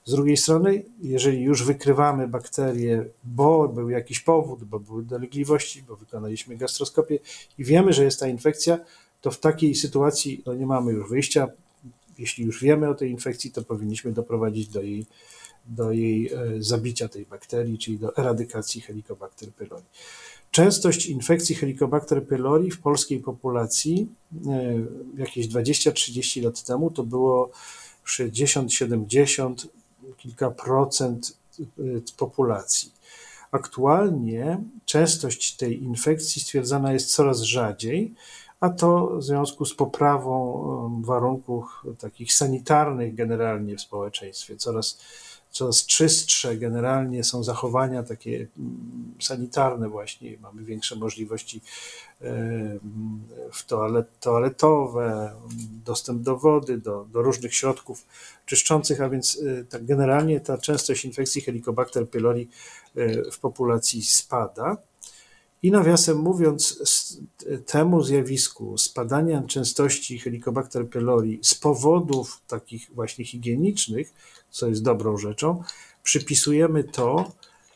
Z 0.05 0.11
drugiej 0.11 0.37
strony, 0.37 0.83
jeżeli 1.01 1.41
już 1.41 1.63
wykrywamy 1.63 2.27
bakterie, 2.27 3.05
bo 3.23 3.67
był 3.67 3.89
jakiś 3.89 4.19
powód, 4.19 4.63
bo 4.63 4.79
były 4.79 5.03
dolegliwości, 5.03 5.83
bo 5.83 5.95
wykonaliśmy 5.95 6.57
gastroskopię 6.57 7.19
i 7.57 7.63
wiemy, 7.63 7.93
że 7.93 8.03
jest 8.03 8.19
ta 8.19 8.27
infekcja, 8.27 8.79
to 9.21 9.31
w 9.31 9.39
takiej 9.39 9.75
sytuacji 9.75 10.43
no 10.45 10.53
nie 10.53 10.65
mamy 10.65 10.91
już 10.91 11.09
wyjścia. 11.09 11.47
Jeśli 12.17 12.45
już 12.45 12.61
wiemy 12.61 12.89
o 12.89 12.95
tej 12.95 13.11
infekcji, 13.11 13.51
to 13.51 13.63
powinniśmy 13.63 14.11
doprowadzić 14.11 14.67
do 14.67 14.81
jej, 14.81 15.05
do 15.65 15.91
jej 15.91 16.33
e, 16.33 16.37
zabicia 16.59 17.07
tej 17.07 17.25
bakterii, 17.25 17.77
czyli 17.77 17.99
do 17.99 18.17
eradykacji 18.17 18.81
Helicobacter 18.81 19.53
pylori. 19.53 19.85
Częstość 20.53 21.05
infekcji 21.05 21.55
Helicobacter 21.55 22.27
pylori 22.27 22.71
w 22.71 22.81
polskiej 22.81 23.19
populacji 23.19 24.07
e, 24.47 24.73
jakieś 25.17 25.47
20-30 25.47 26.43
lat 26.43 26.63
temu 26.63 26.91
to 26.91 27.03
było 27.03 27.51
60-70, 28.05 29.67
kilka 30.17 30.51
procent 30.51 31.37
e, 31.59 31.63
populacji. 32.17 32.91
Aktualnie 33.51 34.63
częstość 34.85 35.55
tej 35.55 35.83
infekcji 35.83 36.41
stwierdzana 36.41 36.93
jest 36.93 37.15
coraz 37.15 37.41
rzadziej, 37.41 38.13
a 38.59 38.69
to 38.69 39.07
w 39.17 39.23
związku 39.23 39.65
z 39.65 39.75
poprawą 39.75 40.63
e, 41.01 41.05
warunków 41.05 41.83
takich 41.99 42.33
sanitarnych 42.33 43.15
generalnie 43.15 43.77
w 43.77 43.81
społeczeństwie. 43.81 44.55
Coraz 44.55 44.99
coraz 45.53 45.85
czystsze 45.85 46.57
generalnie 46.57 47.23
są 47.23 47.43
zachowania 47.43 48.03
takie 48.03 48.47
mm, 48.57 49.15
sanitarne 49.19 49.89
właśnie, 49.89 50.37
mamy 50.41 50.63
większe 50.63 50.95
możliwości 50.95 51.61
w 53.51 53.65
toalet, 53.67 54.19
toaletowe, 54.19 55.33
dostęp 55.85 56.21
do 56.21 56.37
wody, 56.37 56.77
do, 56.77 57.05
do 57.05 57.21
różnych 57.21 57.55
środków 57.55 58.05
czyszczących, 58.45 59.01
a 59.01 59.09
więc 59.09 59.41
e, 59.59 59.63
tak 59.63 59.85
generalnie 59.85 60.39
ta 60.39 60.57
częstość 60.57 61.05
infekcji 61.05 61.41
Helicobacter 61.41 62.09
pylori 62.09 62.49
e, 62.95 63.31
w 63.31 63.39
populacji 63.39 64.03
spada. 64.03 64.77
I 65.63 65.71
nawiasem 65.71 66.17
mówiąc, 66.17 66.79
temu 67.65 68.03
zjawisku 68.03 68.77
spadania 68.77 69.41
częstości 69.41 70.19
Helicobacter 70.19 70.89
pylori 70.89 71.39
z 71.41 71.55
powodów 71.55 72.41
takich 72.47 72.91
właśnie 72.93 73.25
higienicznych, 73.25 74.13
co 74.49 74.67
jest 74.67 74.83
dobrą 74.83 75.17
rzeczą, 75.17 75.63
przypisujemy 76.03 76.83
to, 76.83 77.31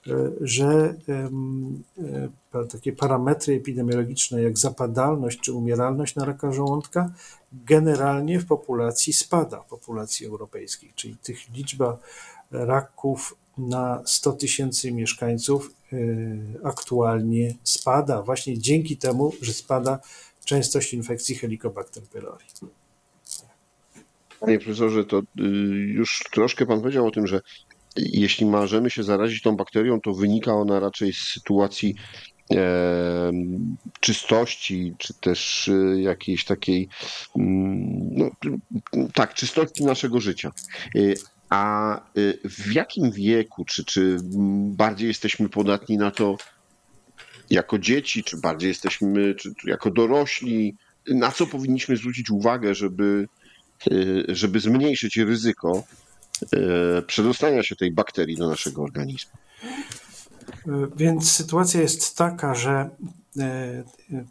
e, 0.08 0.32
że 0.42 0.96
e, 1.10 2.66
takie 2.68 2.94
parametry 2.94 3.56
epidemiologiczne 3.56 4.44
jak 4.44 4.58
zapadalność 4.58 5.40
czy 5.40 5.54
umieralność 5.54 6.16
na 6.16 6.26
raka 6.26 6.52
żołądka 6.52 7.12
generalnie 7.52 8.40
w 8.40 8.46
populacji 8.46 9.14
spada, 9.14 9.62
w 9.62 9.70
populacji 9.70 10.26
europejskiej, 10.26 10.94
czyli 10.96 11.18
tych 11.18 11.50
liczba 11.54 11.98
raków 12.52 13.36
na 13.58 14.04
100 14.06 14.32
tysięcy 14.34 14.92
mieszkańców 14.92 15.77
aktualnie 16.64 17.56
spada, 17.64 18.22
właśnie 18.22 18.60
dzięki 18.60 18.98
temu, 18.98 19.34
że 19.42 19.54
spada 19.54 20.00
częstość 20.46 20.94
infekcji 20.94 21.36
Helicobacter 21.36 22.04
pylori. 22.04 22.46
Panie 24.40 24.60
profesorze, 24.60 25.06
to 25.06 25.20
y, 25.20 25.24
już 25.94 26.24
troszkę 26.32 26.66
pan 26.66 26.82
powiedział 26.82 27.08
o 27.08 27.12
tym, 27.12 27.28
że 27.28 27.42
jeśli 27.96 28.46
możemy 28.46 28.90
się 28.90 29.04
zarazić 29.04 29.42
tą 29.42 29.56
bakterią, 29.56 30.02
to 30.02 30.14
wynika 30.14 30.54
ona 30.54 30.80
raczej 30.80 31.14
z 31.14 31.18
sytuacji 31.18 31.96
e, 32.54 33.32
czystości, 34.00 34.94
czy 34.98 35.14
też 35.14 35.68
e, 35.68 36.02
jakiejś 36.02 36.46
takiej, 36.46 36.90
mm, 37.38 38.10
no, 38.12 38.30
tak, 39.14 39.34
czystości 39.34 39.86
naszego 39.86 40.20
życia. 40.20 40.52
A 41.50 42.02
w 42.44 42.74
jakim 42.74 43.12
wieku, 43.12 43.66
czy, 43.66 43.86
czy 43.86 44.18
bardziej 44.72 45.08
jesteśmy 45.08 45.50
podatni 45.50 45.98
na 45.98 46.12
to 46.12 46.38
jako 47.50 47.80
dzieci, 47.80 48.24
czy 48.24 48.38
bardziej 48.38 48.68
jesteśmy, 48.68 49.36
czy 49.36 49.54
jako 49.64 49.92
dorośli? 49.92 50.76
Na 51.08 51.32
co 51.32 51.48
powinniśmy 51.48 51.98
zwrócić 51.98 52.30
uwagę, 52.30 52.76
żeby, 52.76 53.28
żeby 54.28 54.60
zmniejszyć 54.60 55.18
ryzyko 55.18 55.84
E, 56.54 57.02
przedostania 57.02 57.64
się 57.64 57.76
tej 57.76 57.92
bakterii 57.92 58.38
do 58.38 58.48
naszego 58.48 58.84
organizmu. 58.84 59.32
Więc 60.96 61.32
sytuacja 61.32 61.82
jest 61.82 62.18
taka, 62.18 62.56
że 62.56 62.90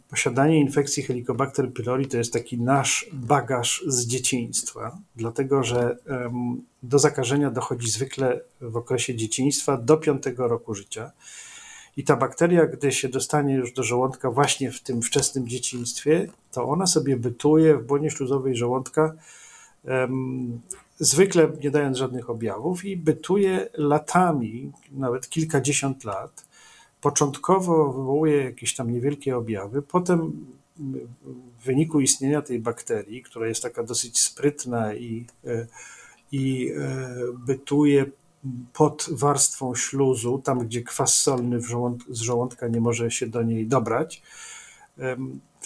posiadanie 0.09 0.59
infekcji 0.59 1.03
Helicobacter 1.03 1.73
pylori 1.73 2.07
to 2.07 2.17
jest 2.17 2.33
taki 2.33 2.61
nasz 2.61 3.09
bagaż 3.13 3.83
z 3.87 4.07
dzieciństwa, 4.07 4.97
dlatego 5.15 5.63
że 5.63 5.97
do 6.83 6.99
zakażenia 6.99 7.51
dochodzi 7.51 7.91
zwykle 7.91 8.41
w 8.61 8.77
okresie 8.77 9.15
dzieciństwa 9.15 9.77
do 9.77 9.97
piątego 9.97 10.47
roku 10.47 10.75
życia. 10.75 11.11
I 11.97 12.03
ta 12.03 12.15
bakteria, 12.15 12.65
gdy 12.65 12.91
się 12.91 13.09
dostanie 13.09 13.55
już 13.55 13.73
do 13.73 13.83
żołądka 13.83 14.31
właśnie 14.31 14.71
w 14.71 14.81
tym 14.81 15.01
wczesnym 15.01 15.47
dzieciństwie, 15.47 16.27
to 16.51 16.69
ona 16.69 16.87
sobie 16.87 17.17
bytuje 17.17 17.77
w 17.77 17.85
błonie 17.85 18.11
śluzowej 18.11 18.55
żołądka 18.55 19.13
zwykle 20.99 21.51
nie 21.63 21.71
dając 21.71 21.97
żadnych 21.97 22.29
objawów 22.29 22.85
i 22.85 22.97
bytuje 22.97 23.69
latami, 23.73 24.71
nawet 24.91 25.29
kilkadziesiąt 25.29 26.03
lat. 26.03 26.46
Początkowo 27.01 27.93
wywołuje 27.93 28.43
jakieś 28.43 28.75
tam 28.75 28.91
niewielkie 28.91 29.37
objawy, 29.37 29.81
potem 29.81 30.45
w 31.59 31.65
wyniku 31.65 31.99
istnienia 31.99 32.41
tej 32.41 32.59
bakterii, 32.59 33.21
która 33.21 33.47
jest 33.47 33.63
taka 33.63 33.83
dosyć 33.83 34.19
sprytna 34.19 34.93
i, 34.93 35.25
e, 35.45 35.67
i 36.31 36.71
e, 36.77 37.07
bytuje 37.45 38.05
pod 38.73 39.09
warstwą 39.11 39.75
śluzu, 39.75 40.41
tam 40.43 40.59
gdzie 40.59 40.81
kwas 40.81 41.19
solny 41.21 41.61
żołąd 41.61 42.03
z 42.09 42.19
żołądka 42.19 42.67
nie 42.67 42.81
może 42.81 43.11
się 43.11 43.27
do 43.27 43.43
niej 43.43 43.67
dobrać, 43.67 44.21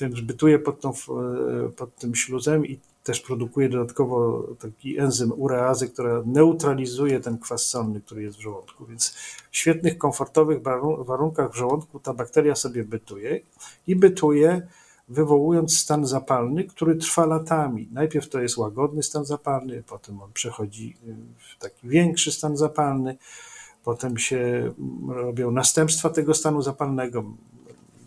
więc 0.02 0.22
bytuje 0.22 0.60
pod, 0.60 0.82
tą, 0.82 0.90
e, 0.90 1.70
pod 1.70 1.96
tym 1.96 2.16
śluzem 2.16 2.66
i 2.66 2.80
też 3.03 3.20
produkuje 3.20 3.70
dodatkowo 3.70 4.48
taki 4.60 5.00
enzym 5.00 5.31
ureazy, 5.36 5.89
która 5.89 6.24
neutralizuje 6.25 7.20
ten 7.20 7.38
kwas 7.38 7.65
solny, 7.65 8.01
który 8.01 8.24
jest 8.24 8.38
w 8.38 8.41
żołądku. 8.41 8.86
Więc 8.86 9.10
w 9.51 9.58
świetnych, 9.58 9.98
komfortowych 9.98 10.62
warunkach 11.00 11.51
w 11.51 11.55
żołądku 11.55 12.00
ta 12.00 12.13
bakteria 12.13 12.55
sobie 12.55 12.84
bytuje 12.84 13.41
i 13.88 13.96
bytuje, 13.96 14.67
wywołując 15.10 15.77
stan 15.77 16.05
zapalny, 16.05 16.63
który 16.63 16.96
trwa 16.96 17.25
latami. 17.25 17.89
Najpierw 17.91 18.29
to 18.29 18.41
jest 18.41 18.58
łagodny 18.58 19.03
stan 19.03 19.25
zapalny, 19.25 19.84
potem 19.88 20.22
on 20.22 20.34
przechodzi 20.34 20.98
w 21.38 21.60
taki 21.60 21.89
większy 21.89 22.31
stan 22.31 22.58
zapalny, 22.58 23.17
potem 23.84 24.17
się 24.17 24.72
robią 25.08 25.51
następstwa 25.51 26.10
tego 26.10 26.34
stanu 26.34 26.62
zapalnego. 26.62 27.24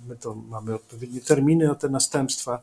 My 0.08 0.16
to 0.16 0.34
mamy 0.34 0.74
odpowiednie 0.74 1.20
terminy 1.20 1.66
na 1.66 1.74
te 1.74 1.88
następstwa 1.88 2.62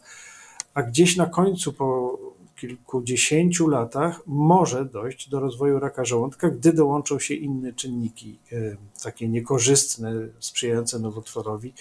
a 0.74 0.84
gdzieś 0.84 1.18
na 1.18 1.26
końcu, 1.26 1.74
po 1.74 2.20
kilkudziesięciu 2.62 3.68
latach, 3.68 4.22
może 4.28 4.86
dojść 4.86 5.30
do 5.30 5.40
rozwoju 5.40 5.80
raka 5.80 6.06
żołądka, 6.06 6.50
gdy 6.50 6.74
dołączą 6.74 7.20
się 7.20 7.34
inne 7.34 7.74
czynniki, 7.74 8.40
e, 8.52 8.78
takie 9.04 9.28
niekorzystne, 9.30 10.14
sprzyjające 10.40 11.00
nowotworowi. 11.00 11.74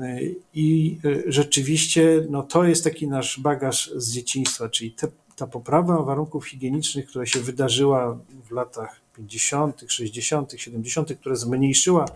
E, 0.00 0.18
I 0.54 0.98
e, 1.04 1.32
rzeczywiście 1.32 2.26
no, 2.30 2.42
to 2.42 2.64
jest 2.64 2.84
taki 2.84 3.08
nasz 3.08 3.40
bagaż 3.40 3.90
z 3.96 4.12
dzieciństwa, 4.12 4.68
czyli 4.68 4.92
te, 4.92 5.08
ta 5.36 5.46
poprawa 5.46 6.02
warunków 6.02 6.48
higienicznych, 6.48 7.06
która 7.06 7.26
się 7.26 7.40
wydarzyła 7.40 8.18
w 8.48 8.50
latach 8.50 9.00
50., 9.16 9.84
60., 9.88 10.52
70., 10.56 11.12
która 11.20 11.34
zmniejszyła 11.34 12.06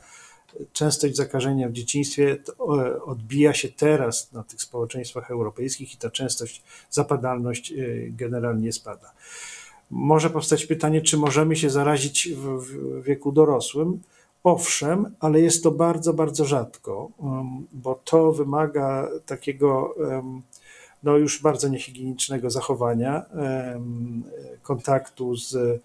częstość 0.72 1.16
zakażenia 1.16 1.68
w 1.68 1.72
dzieciństwie 1.72 2.36
e, 2.60 3.02
odbija 3.02 3.54
się 3.54 3.68
teraz 3.68 4.32
na 4.32 4.42
tych 4.42 4.62
społeczeństwach 4.62 5.30
europejskich 5.30 5.94
i 5.94 5.96
ta 5.96 6.10
częstość, 6.10 6.62
zapadalność 6.90 7.72
e, 7.72 7.76
generalnie 8.10 8.72
spada. 8.72 9.12
Może 9.90 10.30
powstać 10.30 10.66
pytanie, 10.66 11.00
czy 11.00 11.16
możemy 11.16 11.56
się 11.56 11.70
zarazić 11.70 12.28
w 12.36 13.02
wieku 13.02 13.32
dorosłym? 13.32 14.00
Owszem, 14.44 15.14
ale 15.20 15.40
jest 15.40 15.62
to 15.62 15.70
bardzo, 15.70 16.14
bardzo 16.14 16.44
rzadko, 16.44 17.10
bo 17.72 18.00
to 18.04 18.32
wymaga 18.32 19.08
takiego 19.26 19.94
no 21.02 21.16
już 21.16 21.42
bardzo 21.42 21.68
niehigienicznego 21.68 22.50
zachowania, 22.50 23.24
kontaktu 24.62 25.36
z 25.36 25.80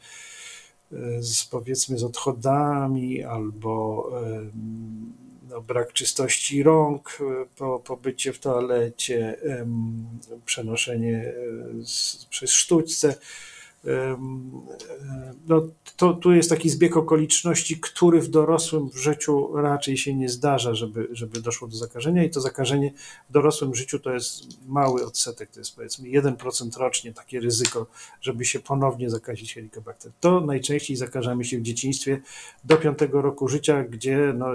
z 1.20 1.46
powiedzmy 1.46 1.98
z 1.98 2.04
odchodami 2.04 3.24
albo 3.24 4.10
no, 5.54 5.62
brak 5.62 5.94
czystości 5.94 6.64
rąk 6.64 7.18
e, 7.22 7.46
po 7.56 7.80
pobycie 7.80 8.34
w 8.34 8.40
toalecie, 8.40 9.38
przenoszenie 10.46 11.18
e, 11.18 11.34
z, 11.86 12.26
przez 12.26 12.52
sztućce. 12.52 13.16
No, 15.48 15.68
to, 15.98 16.14
tu 16.14 16.32
jest 16.32 16.50
taki 16.50 16.70
zbieg 16.70 16.98
okoliczności, 16.98 17.80
który 17.80 18.22
w 18.22 18.28
dorosłym 18.28 18.90
życiu 18.94 19.56
raczej 19.56 19.98
się 19.98 20.16
nie 20.16 20.30
zdarza, 20.30 20.76
żeby, 20.76 21.08
żeby 21.12 21.42
doszło 21.42 21.68
do 21.68 21.76
zakażenia 21.76 22.24
i 22.24 22.30
to 22.30 22.42
zakażenie 22.42 22.94
w 23.30 23.34
dorosłym 23.34 23.76
życiu 23.76 24.00
to 24.00 24.14
jest 24.14 24.66
mały 24.68 25.06
odsetek, 25.06 25.52
to 25.52 25.60
jest 25.60 25.76
powiedzmy 25.76 26.10
1% 26.10 26.78
rocznie 26.78 27.14
takie 27.14 27.40
ryzyko, 27.40 27.88
żeby 28.22 28.46
się 28.46 28.60
ponownie 28.60 29.10
zakazić 29.10 29.54
helikobakter. 29.54 30.12
To 30.20 30.42
najczęściej 30.42 30.98
zakażamy 30.98 31.46
się 31.46 31.58
w 31.58 31.62
dzieciństwie 31.62 32.22
do 32.64 32.78
5 32.78 33.00
roku 33.12 33.48
życia, 33.48 33.84
gdzie 33.84 34.34
no, 34.38 34.48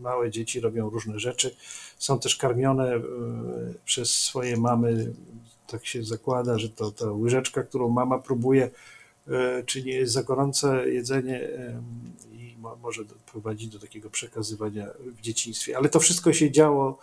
małe 0.00 0.30
dzieci 0.30 0.60
robią 0.60 0.90
różne 0.90 1.18
rzeczy, 1.18 1.56
są 1.98 2.18
też 2.18 2.36
karmione 2.36 2.94
e, 2.94 3.00
przez 3.84 4.10
swoje 4.10 4.56
mamy 4.56 5.12
tak 5.72 5.86
się 5.86 6.04
zakłada, 6.04 6.58
że 6.58 6.68
to 6.68 6.90
ta 6.90 7.10
łyżeczka, 7.10 7.62
którą 7.62 7.88
mama 7.88 8.18
próbuje, 8.18 8.70
e, 9.28 9.62
czy 9.66 9.82
nie 9.82 9.92
jest 9.92 10.12
za 10.12 10.22
gorące 10.22 10.88
jedzenie 10.88 11.48
i 12.32 12.56
może 12.82 13.02
prowadzić 13.32 13.68
do 13.68 13.78
takiego 13.78 14.10
przekazywania 14.10 14.86
w 15.00 15.20
dzieciństwie. 15.20 15.76
Ale 15.76 15.88
to 15.88 16.00
wszystko 16.00 16.32
się 16.32 16.50
działo 16.50 16.98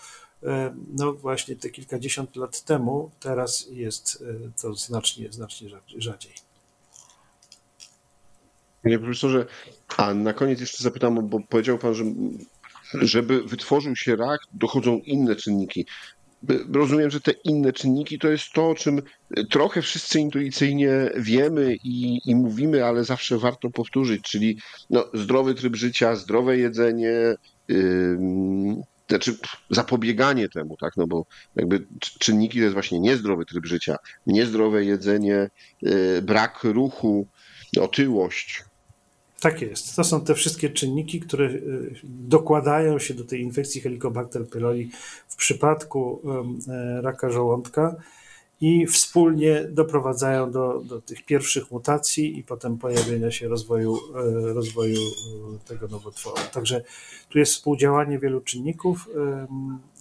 no 0.88 1.14
właśnie 1.14 1.56
te 1.56 1.70
kilkadziesiąt 1.70 2.36
lat 2.36 2.64
temu, 2.64 3.12
teraz 3.20 3.68
jest 3.72 4.24
e, 4.48 4.62
to 4.62 4.74
znacznie, 4.74 5.32
znacznie 5.32 5.70
rzadziej. 5.98 6.34
Panie 8.84 9.00
profesorze, 9.00 9.46
a 9.98 10.14
na 10.14 10.34
koniec 10.34 10.60
jeszcze 10.60 10.84
zapytam, 10.84 11.30
bo 11.30 11.40
powiedział 11.40 11.78
Pan, 11.78 11.94
że 11.94 12.04
żeby 12.94 13.44
wytworzył 13.44 13.96
się 13.96 14.16
rak, 14.16 14.40
dochodzą 14.54 14.98
inne 14.98 15.36
czynniki 15.36 15.86
rozumiem, 16.74 17.10
że 17.10 17.22
te 17.22 17.32
inne 17.32 17.74
czynniki 17.74 18.20
to 18.20 18.30
jest 18.30 18.54
to, 18.54 18.70
o 18.70 18.76
czym 18.76 19.02
trochę 19.50 19.82
wszyscy 19.82 20.20
intuicyjnie 20.20 20.92
wiemy 21.16 21.76
i, 21.84 22.22
i 22.26 22.36
mówimy, 22.36 22.86
ale 22.86 23.04
zawsze 23.04 23.38
warto 23.38 23.70
powtórzyć, 23.70 24.22
czyli 24.22 24.58
no, 24.90 25.06
zdrowy 25.14 25.56
tryb 25.56 25.76
życia, 25.76 26.16
zdrowe 26.16 26.58
jedzenie, 26.58 27.36
yy, 27.68 28.18
znaczy 29.10 29.38
zapobieganie 29.70 30.50
temu, 30.50 30.78
tak, 30.78 30.98
no 30.98 31.08
bo 31.08 31.26
jakby 31.56 31.86
czynniki 32.20 32.58
to 32.58 32.64
jest 32.64 32.74
właśnie 32.74 33.00
niezdrowy 33.00 33.46
tryb 33.46 33.66
życia, 33.66 33.96
niezdrowe 34.28 34.86
jedzenie, 34.86 35.50
yy, 35.82 36.22
brak 36.22 36.64
ruchu, 36.64 37.28
otyłość, 37.80 38.64
tak 39.40 39.62
jest. 39.62 39.96
To 39.96 40.04
są 40.04 40.22
te 40.22 40.36
wszystkie 40.36 40.70
czynniki, 40.70 41.20
które 41.20 41.46
y, 41.46 41.96
dokładają 42.04 43.00
się 43.00 43.14
do 43.14 43.24
tej 43.24 43.42
infekcji 43.42 43.82
Helicobacter 43.82 44.48
pylori 44.48 44.90
w 45.28 45.36
przypadku 45.36 46.22
e, 46.68 47.02
raka 47.02 47.30
żołądka 47.30 47.96
i 48.62 48.88
wspólnie 48.88 49.64
doprowadzają 49.70 50.52
do, 50.52 50.82
do 50.86 51.02
tych 51.02 51.26
pierwszych 51.26 51.72
mutacji 51.72 52.40
i 52.40 52.44
potem 52.44 52.78
pojawienia 52.78 53.32
się 53.32 53.48
rozwoju, 53.48 54.00
e, 54.16 54.54
rozwoju 54.54 55.02
e, 55.02 55.68
tego 55.68 55.88
nowotworu. 55.88 56.38
Także 56.54 56.84
tu 57.30 57.40
jest 57.40 57.54
współdziałanie 57.54 58.20
wielu 58.20 58.42
czynników, 58.42 59.10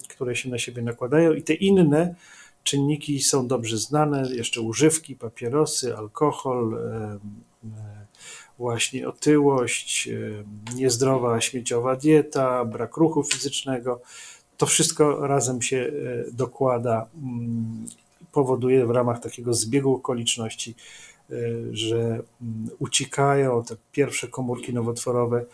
które 0.09 0.35
się 0.35 0.49
na 0.49 0.57
siebie 0.57 0.81
nakładają 0.81 1.33
i 1.33 1.41
te 1.41 1.53
inne 1.53 2.15
czynniki 2.63 3.21
są 3.21 3.47
dobrze 3.47 3.77
znane, 3.77 4.35
jeszcze 4.35 4.61
używki, 4.61 5.15
papierosy, 5.15 5.97
alkohol, 5.97 6.77
właśnie 8.59 9.07
otyłość, 9.07 10.09
niezdrowa 10.75 11.41
śmieciowa 11.41 11.95
dieta, 11.95 12.65
brak 12.65 12.97
ruchu 12.97 13.23
fizycznego. 13.23 14.01
To 14.57 14.65
wszystko 14.65 15.27
razem 15.27 15.61
się 15.61 15.91
dokłada, 16.33 17.07
mm, 17.15 17.85
powoduje 18.31 18.85
w 18.85 18.89
ramach 18.89 19.19
takiego 19.19 19.53
zbiegu 19.53 19.95
okoliczności, 19.95 20.75
że 21.71 21.97
mm, 21.97 22.69
uciekają 22.79 23.63
te 23.63 23.75
pierwsze 23.91 24.27
komórki 24.27 24.73
nowotworowe 24.73 25.45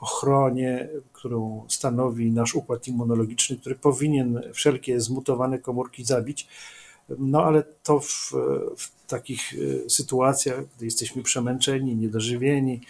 ochronie, 0.00 0.88
którą 1.12 1.64
stanowi 1.68 2.30
nasz 2.30 2.54
układ 2.54 2.88
immunologiczny, 2.88 3.56
który 3.56 3.74
powinien 3.74 4.42
wszelkie 4.52 5.00
zmutowane 5.00 5.58
komórki 5.58 6.04
zabić. 6.04 6.48
No 7.18 7.44
ale 7.44 7.62
to 7.82 8.00
w, 8.00 8.32
w 8.76 9.06
takich 9.06 9.54
e, 9.54 9.90
sytuacjach, 9.90 10.64
gdy 10.76 10.84
jesteśmy 10.84 11.22
przemęczeni, 11.22 11.96
niedożywieni, 11.96 12.80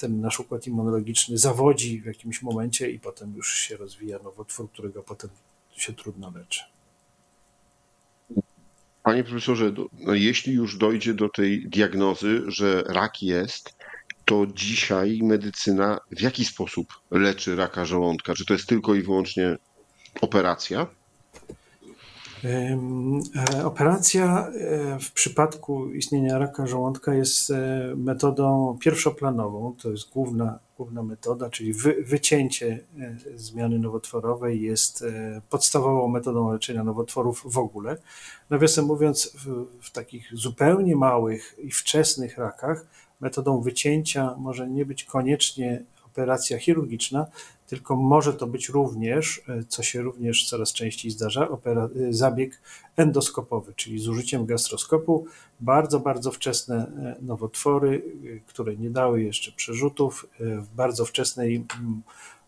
ten 0.00 0.20
nasz 0.20 0.40
układ 0.40 0.66
immunologiczny 0.66 1.38
zawodzi 1.38 2.00
w 2.00 2.04
jakimś 2.04 2.42
momencie 2.42 2.90
i 2.90 3.00
potem 3.00 3.34
już 3.36 3.54
się 3.54 3.76
rozwija 3.76 4.18
nowotwór, 4.24 4.70
którego 4.70 5.02
potem 5.02 5.30
się 5.76 5.92
trudno 5.92 6.32
leczy. 6.34 6.60
Panie 9.02 9.24
profesorze, 9.24 9.72
no 9.92 10.14
jeśli 10.14 10.52
już 10.52 10.76
dojdzie 10.76 11.14
do 11.14 11.28
tej 11.28 11.68
diagnozy, 11.68 12.42
że 12.46 12.82
rak 12.82 13.22
jest, 13.22 13.74
to 14.24 14.46
dzisiaj 14.54 15.20
medycyna 15.22 15.98
w 16.10 16.20
jaki 16.20 16.44
sposób 16.44 16.86
leczy 17.10 17.56
raka 17.56 17.84
żołądka? 17.84 18.34
Czy 18.34 18.44
to 18.44 18.52
jest 18.52 18.66
tylko 18.66 18.94
i 18.94 19.02
wyłącznie 19.02 19.56
operacja? 20.20 20.86
E, 22.44 23.64
operacja 23.64 24.48
e, 24.48 24.98
w 24.98 25.12
przypadku 25.12 25.90
istnienia 25.90 26.38
raka 26.38 26.66
żołądka 26.66 27.14
jest 27.14 27.50
e, 27.50 27.56
metodą 27.96 28.78
pierwszoplanową. 28.80 29.74
To 29.82 29.90
jest 29.90 30.10
główna, 30.10 30.58
główna 30.76 31.02
metoda, 31.02 31.50
czyli 31.50 31.72
wy, 31.72 32.04
wycięcie 32.04 32.84
zmiany 33.34 33.78
nowotworowej 33.78 34.62
jest 34.62 35.04
podstawową 35.50 36.08
metodą 36.08 36.52
leczenia 36.52 36.84
nowotworów 36.84 37.42
w 37.44 37.58
ogóle. 37.58 37.96
Nawiasem 38.50 38.84
mówiąc, 38.84 39.32
w, 39.34 39.66
w 39.82 39.92
takich 39.92 40.28
zupełnie 40.32 40.96
małych 40.96 41.56
i 41.58 41.70
wczesnych 41.70 42.38
rakach 42.38 42.86
metodą 43.20 43.60
wycięcia 43.60 44.34
może 44.38 44.68
nie 44.68 44.86
być 44.86 45.04
koniecznie 45.04 45.82
operacja 46.06 46.58
chirurgiczna, 46.58 47.26
tylko 47.70 47.96
może 47.96 48.34
to 48.34 48.46
być 48.46 48.68
również, 48.68 49.42
e, 49.48 49.64
co 49.64 49.82
się 49.82 50.02
również 50.02 50.48
coraz 50.48 50.72
częściej 50.72 51.10
zdarza, 51.10 51.48
e, 51.64 51.88
zabieg 52.12 52.60
endoskopowy, 52.96 53.72
czyli 53.76 53.98
z 53.98 54.08
użyciem 54.08 54.46
gastroskopu. 54.46 55.26
Bardzo, 55.60 56.00
bardzo 56.00 56.30
wczesne 56.30 56.76
e, 56.76 57.16
nowotwory, 57.22 58.02
które 58.46 58.76
nie 58.76 58.90
dały 58.90 59.22
jeszcze 59.22 59.52
przerzutów, 59.52 60.26
w 60.40 60.74
bardzo 60.74 61.04
wczesnej, 61.04 61.64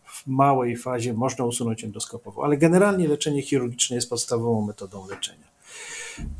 w 0.05 0.27
małej 0.27 0.77
fazie 0.77 1.13
można 1.13 1.45
usunąć 1.45 1.83
endoskopowo, 1.83 2.43
ale 2.43 2.57
generalnie 2.57 3.07
leczenie 3.07 3.41
chirurgiczne 3.41 3.95
jest 3.95 4.09
podstawową 4.09 4.65
metodą 4.65 5.07
leczenia. 5.07 5.47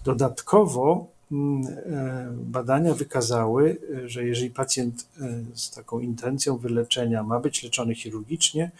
Dodatkowo 0.03 1.07
badania 2.31 2.93
wykazały, 2.93 3.77
że 4.05 4.25
jeżeli 4.25 4.49
pacjent 4.49 5.07
e, 5.21 5.43
z 5.53 5.71
taką 5.71 5.99
intencją 5.99 6.57
wyleczenia 6.57 7.23
ma 7.23 7.39
być 7.39 7.63
leczony 7.63 7.95
chirurgicznie, 7.95 8.71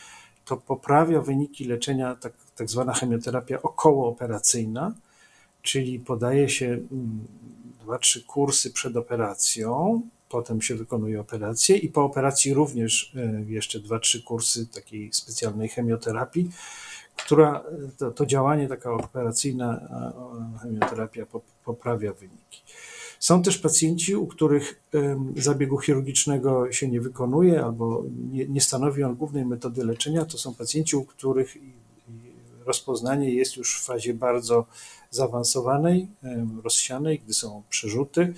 to 0.46 0.58
poprawia 0.58 1.22
wyniki 1.22 1.66
leczenia 1.66 2.16
tak, 2.16 2.34
tak 2.56 2.70
zwana 2.70 2.94
chemioterapia 2.94 3.62
okołooperacyjna, 3.62 4.94
czyli 5.62 6.00
podaje 6.00 6.50
się 6.50 6.66
mm, 6.66 7.28
dwa, 7.84 7.98
trzy 7.98 8.24
kursy 8.24 8.72
przed 8.72 8.98
operacją, 8.98 10.02
potem 10.30 10.62
się 10.62 10.76
wykonuje 10.76 11.22
operację 11.22 11.78
i 11.78 11.90
po 11.90 12.04
operacji 12.04 12.54
również 12.54 13.16
e, 13.16 13.52
jeszcze 13.52 13.80
dwa, 13.80 14.00
trzy 14.00 14.24
kursy 14.24 14.68
takiej 14.68 15.14
specjalnej 15.14 15.70
chemioterapii 15.70 16.50
która 17.16 17.64
to, 17.98 18.12
to 18.12 18.26
działanie, 18.26 18.68
taka 18.68 18.94
operacyjna 18.94 19.82
chemioterapia 20.62 21.26
poprawia 21.66 22.14
wyniki. 22.14 22.62
Są 23.20 23.44
też 23.44 23.58
pacjenci, 23.58 24.16
u 24.16 24.28
których 24.28 24.82
zabiegu 25.38 25.78
chirurgicznego 25.78 26.72
się 26.72 26.88
nie 26.88 27.02
wykonuje 27.02 27.64
albo 27.64 28.04
nie, 28.32 28.48
nie 28.48 28.62
stanowi 28.62 29.04
on 29.04 29.16
głównej 29.16 29.46
metody 29.46 29.86
leczenia. 29.86 30.26
To 30.26 30.38
są 30.38 30.54
pacjenci, 30.54 30.96
u 30.96 31.06
których 31.06 31.58
rozpoznanie 32.66 33.34
jest 33.34 33.58
już 33.58 33.82
w 33.82 33.86
fazie 33.86 34.14
bardzo 34.14 34.66
zaawansowanej, 35.10 36.08
rozsianej, 36.64 37.20
gdy 37.20 37.34
są 37.34 37.64
przerzuty. 37.70 38.34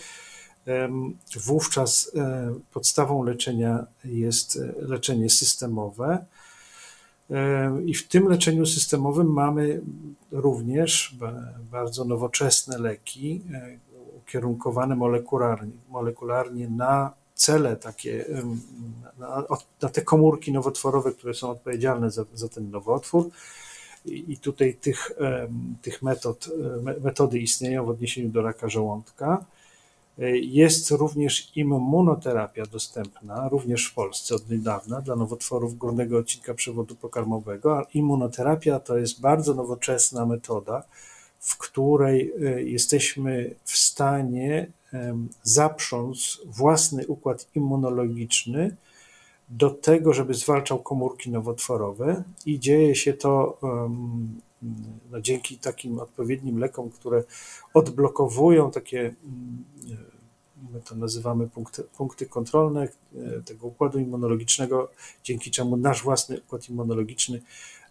Wówczas 1.46 2.12
podstawą 2.74 3.24
leczenia 3.24 3.86
jest 4.06 4.60
leczenie 4.80 5.30
systemowe 5.30 6.26
i 7.86 7.94
w 7.94 8.08
tym 8.08 8.28
leczeniu 8.28 8.66
systemowym 8.66 9.34
mamy 9.34 9.82
również 10.32 11.16
bardzo 11.72 12.06
nowoczesne 12.06 12.78
leki 12.78 13.42
e, 13.54 13.78
ukierunkowane 14.18 14.96
molekularnie, 14.96 15.72
molekularnie 15.90 16.70
na 16.70 17.14
cele 17.34 17.76
takie, 17.76 18.26
na, 19.18 19.44
na, 19.82 19.90
te 19.90 20.02
komórki 20.02 20.52
nowotworowe, 20.52 21.12
które 21.12 21.34
są 21.34 21.50
odpowiedzialne 21.50 22.12
za, 22.12 22.26
za 22.34 22.50
ten 22.50 22.72
nowotwór. 22.72 23.30
I, 24.06 24.34
I 24.34 24.38
tutaj 24.38 24.74
tych, 24.74 25.12
tych 25.82 26.02
metod, 26.02 26.50
e, 26.88 27.00
metody 27.02 27.40
istnieją 27.40 27.86
w 27.86 27.90
odniesieniu 27.90 28.30
do 28.30 28.42
raka 28.42 28.70
żołądka. 28.70 29.46
Jest 30.42 30.92
również 30.92 31.52
immunoterapia 31.58 32.66
dostępna, 32.66 33.50
również 33.50 33.88
w 33.88 33.94
Polsce 33.94 34.36
od 34.36 34.50
niedawna, 34.50 35.02
dla 35.02 35.16
nowotworów 35.16 35.78
górnego 35.78 36.18
odcinka 36.18 36.54
przewodu 36.54 36.96
pokarmowego. 36.96 37.78
A 37.78 37.86
immunoterapia 37.94 38.80
to 38.80 38.98
jest 38.98 39.22
bardzo 39.22 39.54
nowoczesna 39.54 40.26
metoda, 40.26 40.84
w 41.40 41.58
której 41.58 42.34
e, 42.46 42.64
jesteśmy 42.64 43.56
w 43.64 43.78
stanie 43.78 44.72
zaprząc 45.44 46.42
własny 46.46 47.08
układ 47.08 47.48
immunologiczny 47.56 48.76
do 49.50 49.70
tego, 49.70 50.14
żeby 50.14 50.34
zwalczał 50.34 50.80
komórki 50.80 51.32
nowotworowe 51.32 52.24
i 52.46 52.60
dzieje 52.60 52.96
się 52.96 53.14
to 53.14 53.58
no, 55.12 55.22
dzięki 55.22 55.58
takim 55.58 56.00
odpowiednim 56.00 56.58
lekom, 56.58 56.90
które 56.90 57.24
odblokowują 57.74 58.72
takie, 58.72 59.00
mm, 59.00 59.66
my 60.74 60.82
to 60.82 60.96
nazywamy 60.96 61.50
punkty, 61.50 61.84
punkty 61.84 62.26
kontrolne 62.26 62.88
e, 63.16 63.42
tego 63.42 63.68
układu 63.68 64.00
immunologicznego, 64.00 64.92
dzięki 65.24 65.52
czemu 65.52 65.78
nasz 65.78 66.04
własny 66.04 66.42
układ 66.42 66.70
immunologiczny 66.70 67.42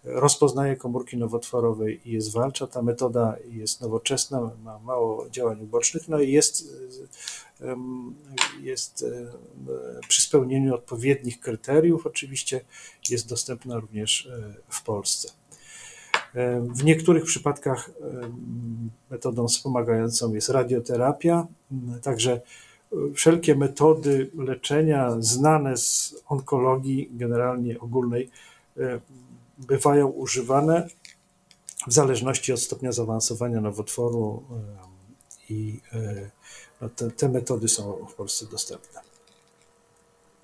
rozpoznaje 0.04 0.76
komórki 0.76 1.16
nowotworowe 1.16 1.92
i 1.92 2.12
je 2.12 2.20
zwalcza. 2.20 2.66
Ta 2.66 2.82
metoda 2.82 3.36
jest 3.50 3.80
nowoczesna, 3.80 4.50
ma 4.62 4.78
mało 4.78 5.30
działań 5.30 5.60
ubocznych, 5.60 6.08
no 6.08 6.20
i 6.20 6.32
jest, 6.32 6.74
e, 7.60 7.76
jest 8.62 9.02
e, 9.02 9.32
przy 10.08 10.22
spełnieniu 10.22 10.74
odpowiednich 10.74 11.40
kryteriów, 11.40 12.06
oczywiście 12.06 12.60
jest 13.10 13.28
dostępna 13.28 13.78
również 13.78 14.28
w 14.68 14.82
Polsce. 14.82 15.43
W 16.74 16.84
niektórych 16.84 17.24
przypadkach 17.24 17.90
metodą 19.10 19.48
wspomagającą 19.48 20.34
jest 20.34 20.48
radioterapia, 20.48 21.46
także 22.02 22.32
e, 22.32 22.40
wszelkie 23.14 23.54
metody 23.54 24.30
leczenia 24.38 25.16
znane 25.18 25.76
z 25.76 26.14
onkologii 26.28 27.10
generalnie 27.12 27.80
ogólnej 27.80 28.30
e, 28.78 29.00
bywają 29.58 30.06
używane 30.06 30.88
w 31.86 31.92
zależności 31.92 32.52
od 32.52 32.60
stopnia 32.60 32.92
zaawansowania 32.92 33.60
nowotworu 33.60 34.42
i 35.50 35.80
e, 35.92 36.30
no, 36.80 36.88
te, 36.88 37.10
te 37.10 37.28
metody 37.28 37.68
są 37.68 38.06
w 38.10 38.14
Polsce 38.14 38.46
dostępne. 38.46 39.00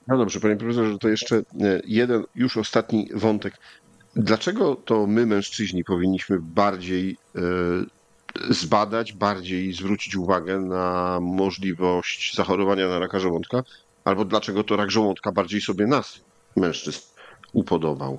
No 0.07 0.19
dobrze, 0.19 0.41
panie 0.41 0.57
profesorze, 0.57 0.99
to 0.99 1.09
jeszcze 1.09 1.43
jeden, 1.85 2.25
już 2.35 2.57
ostatni 2.57 3.09
wątek. 3.15 3.55
Dlaczego 4.17 4.77
to 4.77 5.07
my, 5.07 5.27
mężczyźni, 5.27 5.85
powinniśmy 5.85 6.39
bardziej 6.41 7.17
e, 7.37 7.41
zbadać, 8.51 9.13
bardziej 9.13 9.73
zwrócić 9.73 10.17
uwagę 10.17 10.59
na 10.61 11.19
możliwość 11.23 12.37
zachorowania 12.37 12.89
na 12.89 12.99
raka 12.99 13.21
żołądka, 13.21 13.63
albo 14.05 14.25
dlaczego 14.25 14.65
to 14.65 14.77
rak 14.77 14.91
żołądka 14.91 15.33
bardziej 15.33 15.61
sobie 15.61 15.87
nas, 15.87 16.21
mężczyzn, 16.57 17.01
upodobał? 17.53 18.19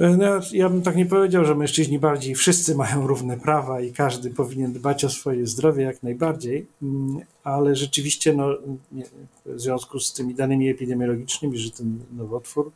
E, 0.00 0.16
no, 0.16 0.40
ja 0.52 0.68
bym 0.68 0.82
tak 0.82 0.96
nie 0.96 1.06
powiedział, 1.06 1.44
że 1.44 1.54
mężczyźni 1.54 1.98
bardziej 1.98 2.34
wszyscy 2.34 2.74
mają 2.74 3.06
równe 3.06 3.36
prawa 3.36 3.80
i 3.80 3.92
każdy 3.92 4.30
powinien 4.30 4.72
dbać 4.72 5.04
o 5.04 5.10
swoje 5.10 5.46
zdrowie 5.46 5.84
jak 5.84 6.02
najbardziej, 6.02 6.66
mm, 6.82 7.20
ale 7.44 7.76
rzeczywiście 7.76 8.32
no, 8.32 8.48
w 9.46 9.60
związku 9.60 10.00
z 10.00 10.12
tymi 10.12 10.34
danymi 10.34 10.68
epidemiologicznymi, 10.68 11.58
że 11.58 11.70
ten 11.70 11.98
nowotwór 12.12 12.72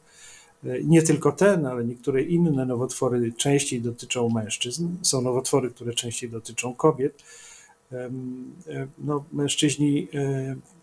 nie 0.85 1.03
tylko 1.03 1.33
ten, 1.33 1.67
ale 1.67 1.85
niektóre 1.85 2.23
inne 2.23 2.67
nowotwory 2.67 3.33
częściej 3.33 3.81
dotyczą 3.81 4.29
mężczyzn. 4.29 4.89
Są 5.03 5.21
nowotwory, 5.21 5.71
które 5.71 5.95
częściej 5.95 6.31
dotyczą 6.31 6.75
kobiet. 6.75 7.23
no, 8.99 9.25
mężczyźni 9.33 10.09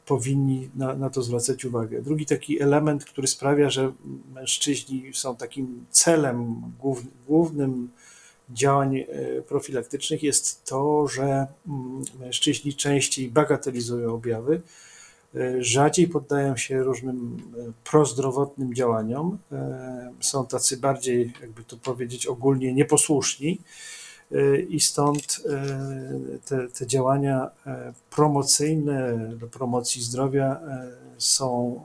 powinni 0.05 0.69
na, 0.75 0.95
na 0.95 1.09
to 1.09 1.21
zwracać 1.21 1.65
uwagę. 1.65 2.01
Drugi 2.01 2.25
taki 2.25 2.61
element, 2.61 3.05
który 3.05 3.27
sprawia, 3.27 3.69
że 3.69 3.93
mężczyźni 4.33 5.11
są 5.13 5.35
takim 5.35 5.85
celem 5.91 6.61
głównym 7.27 7.89
działań 8.49 9.03
profilaktycznych, 9.47 10.23
jest 10.23 10.65
to, 10.65 11.07
że 11.07 11.47
mm, 11.67 12.03
mężczyźni 12.19 12.73
częściej 12.73 13.29
bagatelizują 13.29 14.13
objawy, 14.13 14.61
rzadziej 15.59 16.07
poddają 16.07 16.57
się 16.57 16.83
różnym 16.83 17.37
prozdrowotnym 17.83 18.73
działaniom, 18.73 19.37
są 20.19 20.45
tacy 20.45 20.77
bardziej, 20.77 21.33
jakby 21.41 21.63
to 21.63 21.77
powiedzieć 21.77 22.27
ogólnie, 22.27 22.73
nieposłuszni 22.73 23.59
i 24.69 24.79
stąd 24.79 25.43
te, 26.45 26.67
te 26.67 26.87
działania 26.87 27.49
e, 27.65 27.93
promocyjne 28.09 29.17
do 29.39 29.47
promocji 29.47 30.01
zdrowia 30.01 30.59
e, 30.67 30.91
są, 31.17 31.81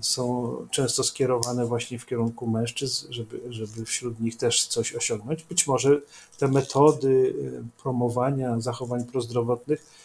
są 0.00 0.56
często 0.70 1.04
skierowane 1.04 1.66
właśnie 1.66 1.98
w 1.98 2.06
kierunku 2.06 2.46
mężczyzn, 2.46 3.06
żeby, 3.10 3.40
żeby 3.50 3.84
wśród 3.84 4.20
nich 4.20 4.36
też 4.36 4.66
coś 4.66 4.94
osiągnąć. 4.94 5.42
Być 5.42 5.66
może 5.66 6.00
te 6.38 6.48
metody 6.48 7.34
promowania 7.82 8.60
zachowań 8.60 9.04
prozdrowotnych 9.04 10.03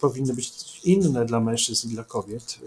powinny 0.00 0.34
być 0.34 0.80
inne 0.84 1.24
dla 1.24 1.40
mężczyzn 1.40 1.88
i 1.88 1.94
dla 1.94 2.04
kobiet. 2.04 2.58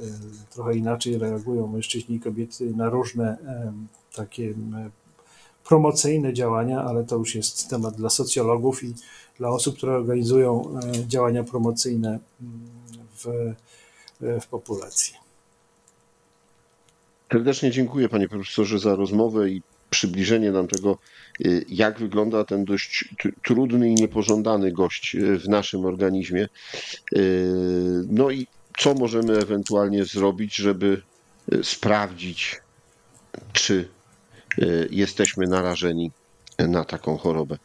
Trochę 0.50 0.76
inaczej 0.76 1.18
reagują 1.18 1.68
mężczyźni 1.68 2.16
i 2.16 2.20
kobiety 2.20 2.74
na 2.76 2.90
różne 2.90 3.38
takie 4.16 4.54
promocyjne 5.64 6.34
działania, 6.34 6.82
ale 6.82 7.04
to 7.04 7.16
już 7.16 7.36
jest 7.36 7.70
temat 7.70 7.96
dla 7.96 8.10
socjologów 8.10 8.84
i 8.84 8.94
dla 9.38 9.50
osób, 9.50 9.78
które 9.78 9.96
organizują 9.96 10.80
e, 10.80 11.08
działania 11.08 11.44
promocyjne 11.44 12.10
mm, 12.10 12.62
w, 13.18 13.28
e, 14.24 14.40
w 14.40 14.48
populacji. 14.48 15.16
Serdecznie 17.32 17.72
dziękuję 17.72 18.10
panie 18.10 18.30
profesorze 18.30 18.80
za 18.80 18.96
rozmowę 18.96 19.50
i 19.50 19.62
przybliżenie 19.92 20.52
nam 20.52 20.68
tego, 20.68 20.98
e, 21.46 21.50
jak 21.70 22.00
wygląda 22.00 22.44
ten 22.44 22.66
dość 22.66 23.16
trudny 23.44 23.90
i 23.90 23.96
niepożądany 23.96 24.72
gość 24.72 25.16
w 25.18 25.50
naszym 25.50 25.86
organizmie. 25.86 26.48
No 28.08 28.32
i 28.32 28.48
co 28.78 28.94
możemy 28.94 29.38
ewentualnie 29.38 30.06
zrobić, 30.06 30.56
żeby 30.56 31.02
sprawdzić, 31.64 32.62
czy 33.54 33.88
Y, 34.60 34.88
jesteśmy 34.92 35.48
narażeni 35.48 36.12
na 36.60 36.86
taką 36.86 37.18
chorobę. 37.18 37.58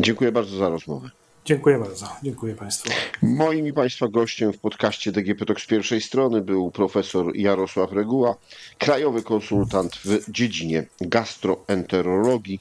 Dziękuję 0.00 0.32
bardzo 0.32 0.56
za 0.56 0.68
rozmowę. 0.68 1.10
Dziękuję 1.46 1.78
bardzo. 1.78 2.06
Dziękuję 2.22 2.54
Państwu. 2.54 2.90
Moim 3.22 3.66
i 3.66 3.72
Państwa 3.72 4.08
gościem 4.08 4.52
w 4.52 4.58
podcaście 4.58 5.12
DGP 5.12 5.46
Talk 5.46 5.60
z 5.60 5.66
pierwszej 5.66 6.00
strony 6.00 6.40
był 6.40 6.70
profesor 6.70 7.36
Jarosław 7.36 7.92
Reguła, 7.92 8.36
krajowy 8.78 9.22
konsultant 9.22 9.96
w 9.96 10.30
dziedzinie 10.30 10.86
gastroenterologii, 11.00 12.60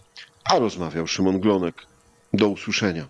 a 0.52 0.60
rozmawiał 0.60 1.08
Szymon 1.08 1.40
Glonek. 1.40 1.76
Do 2.34 2.50
usłyszenia. 2.50 3.08